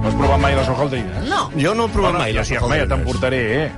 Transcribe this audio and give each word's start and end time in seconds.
No 0.00 0.08
has 0.08 0.14
provat 0.16 0.40
mai 0.40 0.54
les 0.56 0.68
hojaldrines? 0.68 1.24
No. 1.28 1.40
Jo 1.60 1.74
no 1.74 1.84
he 1.84 1.92
provat 1.92 2.14
mai 2.18 2.32
les 2.32 2.50
home, 2.60 2.78
ja 2.80 2.86
t'emportaré, 2.88 3.40
eh? 3.64 3.72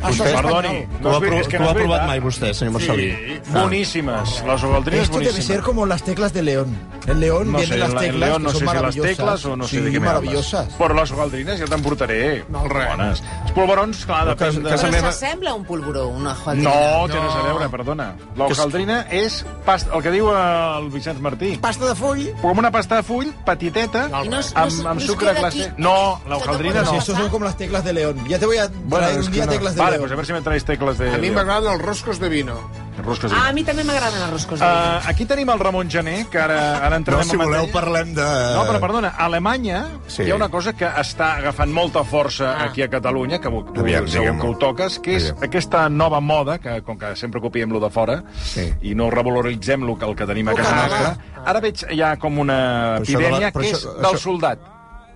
Això 0.00 0.24
és 0.24 0.32
Perdoni. 0.32 0.68
espanyol. 0.68 1.00
Tu 1.02 1.08
ho 1.08 1.12
ha, 1.12 1.40
és 1.40 1.48
que 1.48 1.58
no 1.58 1.66
ho 1.66 1.70
ha 1.70 1.74
provat 1.74 2.06
mai 2.08 2.20
vostè, 2.24 2.52
senyor 2.54 2.72
Marcelí? 2.78 3.10
Sí, 3.10 3.40
boníssimes. 3.52 4.42
Les 4.46 4.62
hojaldrines 4.64 5.02
Esto 5.04 5.18
debe 5.18 5.42
ser 5.42 5.60
como 5.60 5.84
las 5.86 6.02
teclas 6.02 6.32
de 6.32 6.42
León. 6.42 6.76
El 7.06 7.20
León 7.20 7.50
No 7.52 7.58
viene 7.58 7.72
sé, 7.74 7.78
las 7.78 7.92
la- 7.92 8.00
teclas, 8.00 8.28
León 8.28 8.42
no 8.42 8.48
que 8.48 8.52
sé 8.54 8.58
si 8.60 8.64
las 8.74 8.94
tecles 8.94 9.44
o 9.44 9.56
no 9.56 9.64
sé 9.64 9.70
sí, 9.76 9.82
de 9.82 10.00
què. 10.00 10.66
Però 10.78 10.94
les 10.94 11.10
hojaldrines 11.12 11.58
ja 11.60 11.66
t'emportaré. 11.66 12.44
No, 12.48 12.64
res. 12.68 12.88
Bones. 12.90 13.22
Els 13.42 13.52
polvorons, 13.52 14.04
clar, 14.06 14.24
No, 14.26 14.34
depèn 14.34 14.62
de... 14.62 14.70
Però 14.70 14.90
meva- 14.92 15.12
s'assembla 15.12 15.54
un 15.54 15.64
polvoró, 15.64 16.08
una 16.08 16.32
hojaldrina. 16.32 16.70
No, 16.70 17.06
té 17.08 17.18
res 17.20 17.34
a 17.34 17.42
veure, 17.42 17.68
perdona. 17.68 18.14
L'hojaldrina 18.36 19.00
és 19.10 19.44
pasta, 19.66 19.94
el 19.96 20.02
que 20.02 20.10
diu 20.14 20.30
el 20.30 20.90
Vicenç 20.90 21.20
Martí. 21.20 21.56
Pasta 21.60 21.88
de 21.88 21.94
full. 21.94 22.26
Com 22.40 22.58
una 22.58 22.70
pasta 22.70 22.96
de 23.00 23.02
full, 23.02 23.26
petiteta, 23.44 24.08
no 24.08 24.24
no 24.24 24.40
amb, 24.54 24.72
no 24.82 24.90
amb 24.90 25.00
sucre 25.00 25.34
glacé. 25.40 25.62
aquí. 25.64 25.74
No, 25.78 26.20
la 26.24 26.30
no 26.30 26.36
hojaldrina 26.36 26.74
no. 26.74 26.80
Pasar. 26.82 26.98
estos 26.98 27.16
son 27.18 27.28
como 27.30 27.44
las 27.44 27.56
teclas 27.56 27.84
de 27.84 27.92
León. 27.92 28.24
Ya 28.28 28.38
te 28.38 28.46
voy 28.46 28.58
a 28.58 28.68
traer 28.70 29.18
és 29.20 29.26
un 29.26 29.32
día 29.32 29.46
no. 29.46 29.52
teclas 29.52 29.74
de 29.74 29.80
Vale, 29.80 29.92
León. 29.96 30.02
pues 30.02 30.12
a 30.12 30.16
ver 30.16 30.26
si 30.26 30.32
me 30.32 30.40
traes 30.42 30.64
tecles 30.64 30.98
de... 30.98 31.14
A 31.14 31.18
mi 31.18 31.30
m'agraden 31.30 31.72
els 31.72 31.82
roscos 31.82 32.18
de 32.20 32.28
vino. 32.28 32.60
Rosques. 33.00 33.32
Ah, 33.32 33.48
a 33.48 33.52
mi 33.56 33.62
també 33.64 33.80
m'agraden 33.82 34.20
els 34.20 34.30
roscos. 34.30 34.60
Uh, 34.60 35.00
aquí 35.08 35.24
tenim 35.24 35.48
el 35.48 35.58
Ramon 35.58 35.88
Gené, 35.88 36.26
que 36.30 36.36
ara, 36.38 36.76
ara 36.84 36.90
No, 36.90 36.96
entrarem 36.96 37.24
si 37.24 37.32
en 37.32 37.38
voleu 37.40 37.70
parlem 37.72 38.10
de... 38.14 38.26
No, 38.54 38.66
però 38.68 38.78
perdona, 38.82 39.14
a 39.16 39.24
Alemanya 39.24 39.86
Sí. 40.06 40.24
hi 40.26 40.30
ha 40.30 40.34
una 40.36 40.50
cosa 40.50 40.74
que 40.76 40.84
està 40.84 41.36
agafant 41.38 41.72
molta 41.72 42.02
força 42.04 42.50
aquí 42.62 42.82
a 42.82 42.90
Catalunya, 42.92 43.38
que 43.40 43.48
tu 43.48 43.80
Aviam, 43.80 44.06
segur 44.06 44.34
que 44.38 44.46
ho 44.46 44.56
toques, 44.58 44.98
que 44.98 45.16
és 45.16 45.30
Aviam. 45.30 45.44
aquesta 45.48 45.88
nova 45.88 46.20
moda, 46.20 46.58
que 46.58 46.82
com 46.82 46.98
que 46.98 47.14
sempre 47.16 47.40
copiem 47.40 47.72
lo 47.72 47.80
de 47.80 47.88
fora 47.88 48.22
Sí. 48.44 48.68
i 48.82 48.94
no 48.94 49.08
revaloritzem 49.08 49.80
lo 49.86 49.96
que, 49.96 50.04
el 50.04 50.14
que 50.14 50.26
tenim 50.26 50.48
a 50.48 50.54
casa 50.54 50.76
nostra, 50.76 51.16
ara 51.46 51.60
veig 51.60 51.86
ja 51.96 52.18
com 52.18 52.38
una 52.38 52.98
de 53.00 53.04
epidèmia 53.14 53.50
que 53.50 53.58
això- 53.60 53.70
és 53.70 53.86
això- 53.86 53.96
del 54.10 54.18
soldat. 54.18 54.58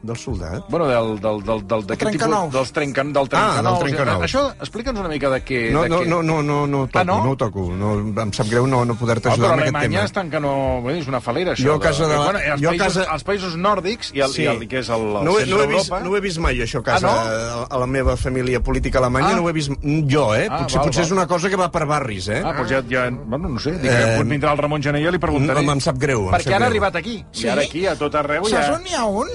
Del 0.05 0.17
soldat? 0.21 0.65
Bueno, 0.69 0.87
del, 0.87 1.19
del, 1.19 1.43
del, 1.43 1.61
del, 1.67 1.83
tipus... 1.87 1.97
trencanous. 1.99 2.53
Dels 2.53 2.73
trencan, 2.77 3.13
del 3.15 3.25
Ah, 3.25 3.29
trencanous. 3.57 3.79
del 3.79 3.89
trencanous. 3.89 4.25
Això, 4.27 4.43
explica'ns 4.61 5.01
una 5.01 5.09
mica 5.09 5.31
de 5.33 5.39
què... 5.43 5.61
No, 5.73 5.83
de 5.83 5.89
no, 5.89 6.01
què... 6.03 6.07
no, 6.11 6.19
no, 6.23 6.43
no, 6.43 6.67
no 6.67 6.83
toco, 6.87 6.99
Ah, 7.01 7.05
no? 7.09 7.17
no? 7.25 7.31
ho 7.33 7.37
toco. 7.41 7.65
No, 7.73 7.95
em 8.23 8.33
sap 8.37 8.51
greu 8.53 8.67
no, 8.69 8.83
no 8.85 8.95
poder-te 9.01 9.31
No, 9.31 9.35
ajudar 9.35 9.55
però 9.55 9.55
en 9.71 9.77
aquest 9.77 9.91
tema. 9.95 10.05
estan 10.05 10.29
que 10.31 10.41
no... 10.45 10.83
Bé, 10.85 10.99
és 11.01 11.09
una 11.09 11.23
falera, 11.25 11.55
això. 11.55 11.65
Jo 11.65 11.75
a 11.77 11.81
casa 11.81 12.07
de 12.07 12.19
la- 12.19 12.25
Bueno, 12.27 12.39
els, 12.39 12.61
jo 12.61 12.69
països, 12.75 12.85
casa- 12.85 13.07
els 13.15 13.25
països 13.25 13.57
nòrdics, 13.57 14.13
i 14.13 14.21
el, 14.21 14.29
sí. 14.35 14.43
i 14.45 14.47
el, 14.53 14.69
que 14.69 14.83
és 14.85 14.91
el, 14.93 15.01
el 15.09 15.25
no, 15.25 15.39
he- 15.41 15.47
no, 15.49 15.63
he 15.63 15.67
vist, 15.73 15.91
no 16.05 16.11
ho 16.13 16.17
he 16.19 16.21
vist 16.21 16.39
mai, 16.45 16.61
això, 16.61 16.81
a 16.85 16.89
casa, 16.91 17.09
Ah, 17.09 17.65
a, 17.65 17.65
a 17.75 17.79
la 17.81 17.87
meva 17.87 18.19
família 18.21 18.61
política 18.61 18.99
alemanya, 19.01 19.33
Ah. 19.33 19.37
no 19.41 19.45
ho 19.45 19.49
he 19.49 19.57
vist 19.57 19.73
jo, 19.81 20.27
eh? 20.35 20.47
Ah, 20.51 20.61
potser, 20.67 20.79
val, 20.83 20.87
potser 20.91 21.01
val. 21.01 21.07
és 21.09 21.13
una 21.17 21.27
cosa 21.27 21.49
que 21.49 21.57
va 21.57 21.71
per 21.73 21.87
barris, 21.89 22.29
eh? 22.29 22.43
Ah, 22.45 22.53
doncs 22.53 22.71
ja, 22.77 22.83
ja... 22.91 23.09
Bueno, 23.11 23.49
no 23.49 23.59
sé, 23.59 23.73
dic, 23.79 23.91
Eh, 23.91 24.19
eh, 24.21 24.23
vindrà 24.29 24.53
el 24.53 24.59
Ramon 24.59 24.83
Gené 24.85 25.01
i 25.01 25.11
li 25.11 25.19
preguntaré. 25.19 25.63
no, 25.65 25.73
em 25.73 25.81
sap 25.81 25.97
greu, 25.97 26.29
Perquè 26.29 26.51
sap 26.51 26.53
ara 26.53 26.67
ha 26.67 26.69
greu. 26.69 26.71
arribat 26.75 26.97
aquí. 27.01 27.25
I 27.41 27.49
ara 27.49 27.63
aquí, 27.63 27.87
a 27.87 27.97
tot 27.97 28.15
arreu, 28.15 28.45
Saps 28.45 28.67
ja... 28.69 28.75
on 28.75 28.83
n'hi 28.85 28.95
ha 28.95 29.05
un? 29.07 29.29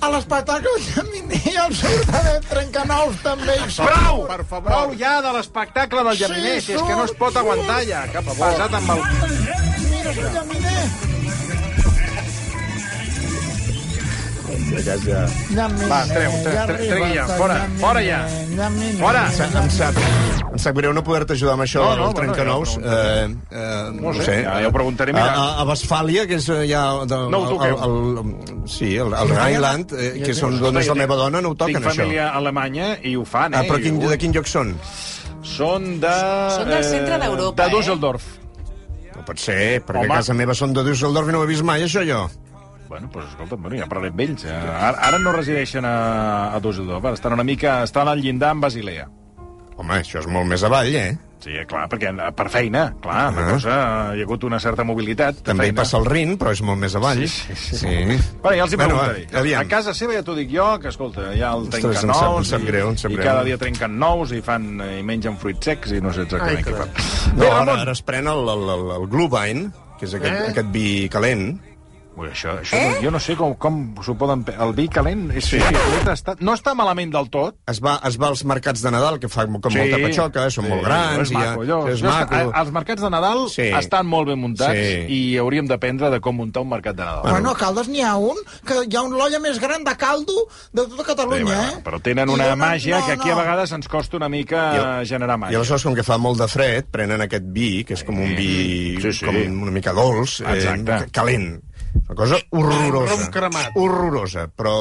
A 0.00 0.08
l'espectacle 0.08 0.70
de 0.86 1.02
Miner, 1.10 1.56
al 1.60 1.74
surt 1.76 2.08
de 2.14 2.32
Trencanous 2.48 3.18
també. 3.24 3.56
hi 3.60 3.68
surt. 3.74 3.90
Prou! 3.90 4.24
Per 4.30 4.40
favor. 4.48 4.70
Prou 4.72 4.94
ja 5.02 5.20
de 5.26 5.34
l'espectacle 5.36 6.04
del 6.08 6.18
Llaminer, 6.22 6.56
Sí, 6.60 6.72
que 6.72 6.78
és 6.78 6.82
que 6.88 6.96
no 6.96 7.04
es 7.04 7.14
pot 7.20 7.36
aguantar 7.36 7.82
ja. 7.84 8.06
Cap 8.16 8.32
passat 8.32 8.80
amb 8.80 8.96
el... 8.96 9.06
Mira, 9.90 10.16
el 10.16 11.09
Ja, 14.70 14.94
ja. 15.02 15.24
Va, 15.90 15.98
treu, 16.06 16.30
treu, 16.44 16.58
treu, 16.70 17.04
ja, 17.12 17.24
el 17.26 17.32
fora, 17.40 17.56
fora 17.80 18.02
ja. 18.04 18.20
Fora! 19.00 19.24
Em 19.26 19.70
sap, 19.72 19.98
em 20.52 20.58
sap, 20.62 20.76
greu 20.78 20.92
no 20.94 21.02
poder-te 21.04 21.34
ajudar 21.34 21.54
amb 21.56 21.64
això 21.64 21.82
No, 21.82 21.90
no, 21.90 21.96
no, 21.96 22.12
bueno, 22.12 22.32
trencanous. 22.34 22.76
ja 22.76 22.80
ho 22.80 22.94
eh, 22.94 23.34
eh, 23.50 23.90
No 23.98 24.12
sé, 24.14 24.36
ja- 24.44 24.60
ja 24.62 24.68
ho 24.68 24.72
preguntaré, 24.72 25.12
mira. 25.16 25.26
A, 25.34 25.44
a, 25.58 25.62
a 25.62 25.66
Westfàlia, 25.68 26.26
que 26.30 26.38
és 26.38 26.48
eh, 26.48 26.60
ja... 26.70 26.84
De, 27.04 27.18
No 27.34 27.42
ho 27.42 27.48
toqueu. 27.50 27.78
El, 27.86 27.96
el, 28.22 28.68
sí, 28.70 28.92
el, 28.96 29.12
el 29.12 29.32
Rhineland, 29.34 29.92
eh, 29.98 30.10
que 30.24 30.34
són 30.38 30.58
d'on 30.62 30.78
és 30.80 30.88
la 30.92 30.98
meva 31.02 31.16
dona, 31.18 31.40
no 31.42 31.52
ho 31.54 31.58
toquen, 31.58 31.80
Tinc 31.80 31.90
això. 31.90 32.04
família 32.04 32.28
alemanya 32.38 32.92
i 33.02 33.16
ho 33.18 33.24
fan, 33.26 33.54
eh? 33.54 33.62
Ah, 33.64 33.66
però 33.68 33.80
quin, 33.82 33.98
de 34.06 34.18
quin 34.22 34.34
lloc 34.36 34.46
són? 34.50 34.74
Són 35.42 35.96
de... 36.02 36.14
Són 36.56 36.68
del 36.70 36.84
centre 36.84 37.16
eh, 37.16 37.24
d'Europa, 37.24 37.56
De 37.64 37.68
eh? 37.68 37.74
Düsseldorf. 37.78 38.28
No 39.16 39.24
pot 39.26 39.38
ser, 39.42 39.80
perquè 39.84 40.04
Home. 40.06 40.14
a 40.14 40.20
casa 40.22 40.34
meva 40.38 40.54
són 40.56 40.72
de 40.76 40.84
Düsseldorf 40.86 41.28
i 41.28 41.34
no 41.34 41.42
ho 41.42 41.48
he 41.48 41.50
vist 41.50 41.66
mai, 41.66 41.82
això, 41.88 42.04
jo. 42.06 42.22
Bueno, 42.90 43.06
doncs 43.14 43.28
escolta, 43.30 43.54
bueno, 43.54 43.76
ja 43.78 43.86
parlem 43.86 44.10
amb 44.16 44.20
ells. 44.26 44.44
Eh, 44.50 44.50
Ara, 44.52 44.98
ara 45.06 45.18
no 45.22 45.30
resideixen 45.36 45.86
a, 45.86 46.50
a 46.56 46.60
Düsseldorf, 46.60 47.06
estan 47.14 47.36
una 47.38 47.44
mica... 47.46 47.84
Estan 47.86 48.08
al 48.10 48.18
llindar 48.20 48.50
amb 48.56 48.64
Basilea. 48.66 49.06
Home, 49.78 50.00
això 50.02 50.18
és 50.20 50.26
molt 50.28 50.44
més 50.50 50.64
avall, 50.66 50.90
eh? 50.98 51.12
Sí, 51.40 51.54
clar, 51.70 51.86
perquè 51.88 52.10
eh, 52.12 52.32
per 52.36 52.48
feina, 52.52 52.82
clar, 53.00 53.28
una 53.32 53.44
Ah. 53.46 53.52
cosa, 53.54 53.76
hi 54.12 54.20
ha 54.20 54.26
hagut 54.26 54.42
una 54.44 54.58
certa 54.60 54.84
mobilitat. 54.84 55.38
També 55.46 55.68
hi 55.68 55.70
feina. 55.70 55.78
passa 55.78 55.96
el 56.02 56.04
Rin, 56.10 56.34
però 56.36 56.50
és 56.52 56.60
molt 56.66 56.82
més 56.82 56.98
avall. 56.98 57.22
Sí, 57.22 57.28
sí, 57.30 57.54
sí. 57.54 57.76
sí. 57.78 58.18
Bueno, 58.42 58.56
ja 58.58 58.66
els 58.66 58.74
hi 58.74 58.76
Bueno, 58.82 58.98
preguntaré. 58.98 59.38
aviam. 59.38 59.62
a 59.62 59.68
casa 59.70 59.94
seva 59.94 60.18
ja 60.18 60.24
t'ho 60.26 60.34
dic 60.36 60.50
jo, 60.52 60.66
que 60.82 60.88
escolta, 60.90 61.30
ha 61.30 61.32
el 61.54 61.62
Ostres, 61.62 61.80
trenquen 61.80 62.10
em 62.10 62.12
sap- 62.12 62.26
nous 62.26 62.42
em 62.42 62.50
sap 62.50 62.60
i, 62.60 62.70
greu, 62.74 62.90
em 62.90 62.98
sap 62.98 63.10
i 63.14 63.14
greu. 63.16 63.24
cada 63.30 63.44
dia 63.46 63.56
trenquen 63.56 63.96
nous 64.02 64.32
i 64.36 64.42
fan 64.42 64.68
eh, 64.82 64.98
i 64.98 65.02
mengen 65.06 65.38
fruits 65.40 65.64
secs 65.64 65.94
i 65.96 66.02
no 66.02 66.12
sé 66.12 66.26
exactament 66.26 66.58
Ai, 66.58 66.66
què 66.66 66.76
fan. 66.76 67.38
No, 67.38 67.48
ara, 67.54 67.78
ara 67.86 67.92
es 67.96 68.02
pren 68.02 68.26
el, 68.28 68.44
el, 68.58 68.68
el, 68.76 68.84
el 68.98 69.08
Glühwein, 69.08 69.70
que 69.98 70.04
és 70.10 70.14
aquest, 70.18 70.34
eh? 70.42 70.50
aquest 70.52 70.68
vi 70.74 71.08
calent. 71.08 71.54
Ui, 72.20 72.28
això, 72.28 72.52
això 72.60 72.76
eh? 72.76 72.88
no, 72.90 73.00
jo 73.06 73.10
no 73.14 73.20
sé 73.22 73.34
com, 73.38 73.54
com 73.56 73.76
s'ho 74.04 74.12
poden... 74.20 74.42
El 74.60 74.74
vi 74.76 74.86
calent 74.92 75.30
és 75.32 75.46
sí. 75.54 75.60
està, 76.12 76.34
no 76.44 76.52
està 76.52 76.74
malament 76.76 77.12
del 77.14 77.30
tot. 77.32 77.56
Es 77.70 77.78
va, 77.80 77.94
es 78.04 78.18
va 78.20 78.28
als 78.28 78.42
mercats 78.44 78.82
de 78.84 78.90
Nadal, 78.92 79.16
que 79.22 79.30
fa 79.32 79.46
com 79.48 79.72
molta 79.72 80.00
patxoca, 80.02 80.44
són 80.52 80.68
molt 80.68 80.84
grans. 80.84 81.22
És 81.24 81.30
i 81.32 81.34
ja- 81.38 81.44
maco, 81.54 81.62
allò. 81.64 81.78
és 81.88 82.02
Jo, 82.02 82.10
maco. 82.10 82.34
eh, 82.36 82.50
Els 82.60 82.72
mercats 82.76 83.00
de 83.06 83.10
Nadal 83.14 83.46
Sí. 83.48 83.68
estan 83.78 84.06
molt 84.06 84.28
ben 84.28 84.38
muntats 84.42 84.76
Sí. 84.76 85.06
i 85.16 85.20
hauríem 85.40 85.66
d'aprendre 85.70 86.10
de 86.12 86.20
com 86.20 86.36
muntar 86.36 86.60
un 86.62 86.68
mercat 86.68 86.96
de 86.96 87.04
Nadal. 87.08 87.30
Bueno, 87.30 87.50
a 87.50 87.56
Caldes 87.56 87.88
n'hi 87.88 88.02
ha 88.04 88.16
un, 88.20 88.36
que 88.66 88.74
hi 88.84 88.96
ha 88.96 89.02
un 89.02 89.16
l'olla 89.16 89.40
més 89.40 89.58
gran 89.60 89.82
de 89.84 89.96
caldo 89.96 90.44
de 90.72 90.82
tota 90.84 90.96
Sí, 91.02 91.08
Catalunya, 91.10 91.44
bueno, 91.44 91.62
eh? 91.78 91.82
però 91.84 92.02
tenen 92.02 92.28
I 92.28 92.32
una 92.34 92.50
donen- 92.50 92.58
màgia 92.60 93.00
no, 93.00 93.06
que 93.06 93.12
aquí 93.12 93.30
a 93.30 93.34
no. 93.34 93.40
vegades 93.40 93.72
ens 93.72 93.88
costa 93.88 94.16
una 94.20 94.28
mica 94.28 94.60
I 94.74 94.78
el- 95.00 95.06
generar 95.08 95.38
I 95.38 95.40
màgia. 95.46 95.56
aleshores, 95.56 95.84
com 95.88 95.94
que 95.94 96.02
fa 96.04 96.18
molt 96.18 96.38
de 96.40 96.48
fred, 96.48 96.84
prenen 96.90 97.20
aquest 97.24 97.44
vi, 97.48 97.84
que 97.84 97.94
és 97.94 98.04
com 98.04 98.18
un 98.18 98.34
vi 98.36 98.98
Sí, 99.00 99.12
sí. 99.12 99.24
com 99.24 99.36
una 99.62 99.70
mica 99.72 99.92
dolç, 99.92 100.40
Exacte. 100.40 100.92
eh, 101.06 101.10
calent. 101.10 101.62
Una 102.10 102.16
cosa 102.18 102.36
horrorosa. 102.50 103.14
Rom 103.14 103.26
cremat. 103.32 103.70
Horrorosa, 103.78 104.48
però 104.56 104.72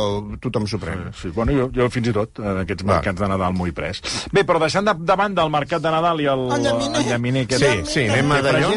tothom 0.42 0.66
s'ho 0.68 0.80
pren. 0.82 1.08
Sí, 1.14 1.30
bueno, 1.36 1.54
jo, 1.54 1.68
jo 1.76 1.90
fins 1.94 2.10
i 2.10 2.14
tot, 2.16 2.40
en 2.42 2.62
aquests 2.64 2.86
Va. 2.86 2.96
mercats 2.96 3.20
de 3.22 3.28
Nadal 3.30 3.54
m'ho 3.54 3.68
he 3.70 3.74
pres. 3.76 4.02
Bé, 4.34 4.44
però 4.46 4.60
deixant 4.62 4.86
de, 4.88 4.96
de 4.98 5.16
banda 5.20 5.44
el 5.46 5.52
mercat 5.54 5.82
de 5.84 5.92
Nadal 5.94 6.22
i 6.22 6.26
el, 6.32 6.46
El 6.58 6.64
llaminer. 6.66 7.02
el 7.04 7.10
llaminer 7.12 7.46
que 7.48 7.60
Sí, 7.62 7.72
sí, 7.86 8.08
anem 8.10 8.32
a 8.34 8.42
d'allò. 8.46 8.72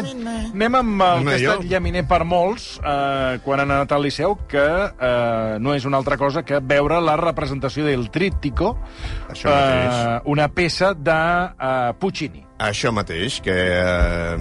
Anem 0.53 0.75
amb 0.79 1.01
el 1.07 1.23
que 1.25 1.33
ha 1.33 1.39
estat 1.41 1.65
llaminer 1.71 2.05
per 2.07 2.21
molts 2.29 2.67
eh, 2.83 3.39
quan 3.43 3.63
han 3.63 3.71
anat 3.73 3.91
al 3.97 4.03
Liceu, 4.05 4.37
que 4.47 4.63
eh, 4.63 5.57
no 5.59 5.73
és 5.73 5.85
una 5.89 5.97
altra 5.97 6.17
cosa 6.21 6.43
que 6.45 6.59
veure 6.61 7.01
la 7.01 7.17
representació 7.17 7.85
del 7.89 8.09
Tríptico, 8.13 8.75
Això 9.33 9.49
mateix. 9.49 10.21
una 10.29 10.47
peça 10.53 10.93
de 10.93 11.19
eh, 11.57 11.93
Puccini. 11.99 12.45
Això 12.61 12.91
mateix, 12.93 13.39
que 13.43 13.53
eh, 13.53 14.37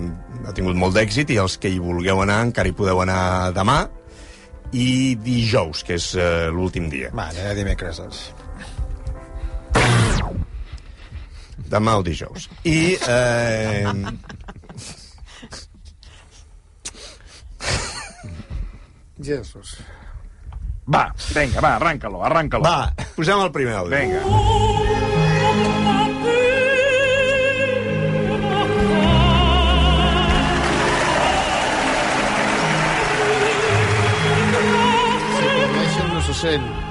ha 0.47 0.53
tingut 0.55 0.77
molt 0.77 0.95
d'èxit 0.97 1.31
i 1.33 1.39
els 1.41 1.57
que 1.59 1.71
hi 1.73 1.81
vulgueu 1.81 2.21
anar 2.23 2.43
encara 2.49 2.69
hi 2.69 2.77
podeu 2.77 3.01
anar 3.03 3.53
demà 3.57 3.87
i 4.73 5.17
dijous, 5.21 5.83
que 5.85 5.97
és 5.97 6.13
eh, 6.17 6.49
l'últim 6.53 6.89
dia. 6.93 7.11
Vale, 7.17 7.41
ja 7.41 7.55
dimecres, 7.57 8.01
doncs. 8.01 8.33
Demà 11.73 11.97
o 12.01 12.05
dijous. 12.05 12.49
I... 12.69 12.97
Eh, 13.01 13.93
Jesús. 19.23 19.77
Va, 20.93 21.07
vinga, 21.33 21.61
va, 21.63 21.77
arranca-lo, 21.79 22.25
arranca-lo. 22.27 22.65
va, 22.67 22.93
posem 23.17 23.41
el 23.45 23.53
primer 23.55 23.79
àudio. 23.85 23.97
Vinga. 23.97 25.92
Anderson. 36.45 36.82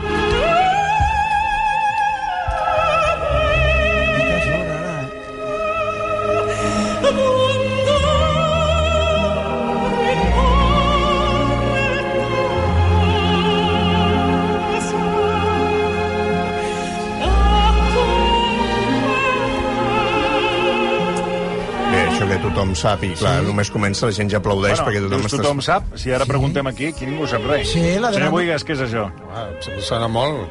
Sent. 22.38 22.44
tothom 22.48 22.76
sap, 22.76 23.04
i 23.04 23.12
clar, 23.20 23.42
només 23.44 23.72
comença 23.72 24.06
la 24.06 24.12
gent 24.16 24.30
ja 24.32 24.38
aplaudeix 24.40 24.78
Bueno, 24.80 24.86
perquè 24.88 25.02
tothom 25.04 25.20
dius, 25.22 25.32
està... 25.34 25.42
tothom 25.44 25.62
sap? 25.62 25.84
Si 25.96 26.12
ara 26.14 26.26
preguntem 26.26 26.68
aquí, 26.68 26.88
aquí 26.94 27.06
ningú 27.06 27.28
sap 27.28 27.44
res. 27.50 27.68
Sí, 27.72 27.98
la 28.00 28.12
Senyor 28.14 28.32
Boigas, 28.32 28.64
què 28.66 28.74
és 28.78 28.82
això? 28.88 29.10
Ah, 29.34 29.48
em 29.76 29.82
sona 29.82 30.08
molt. 30.08 30.48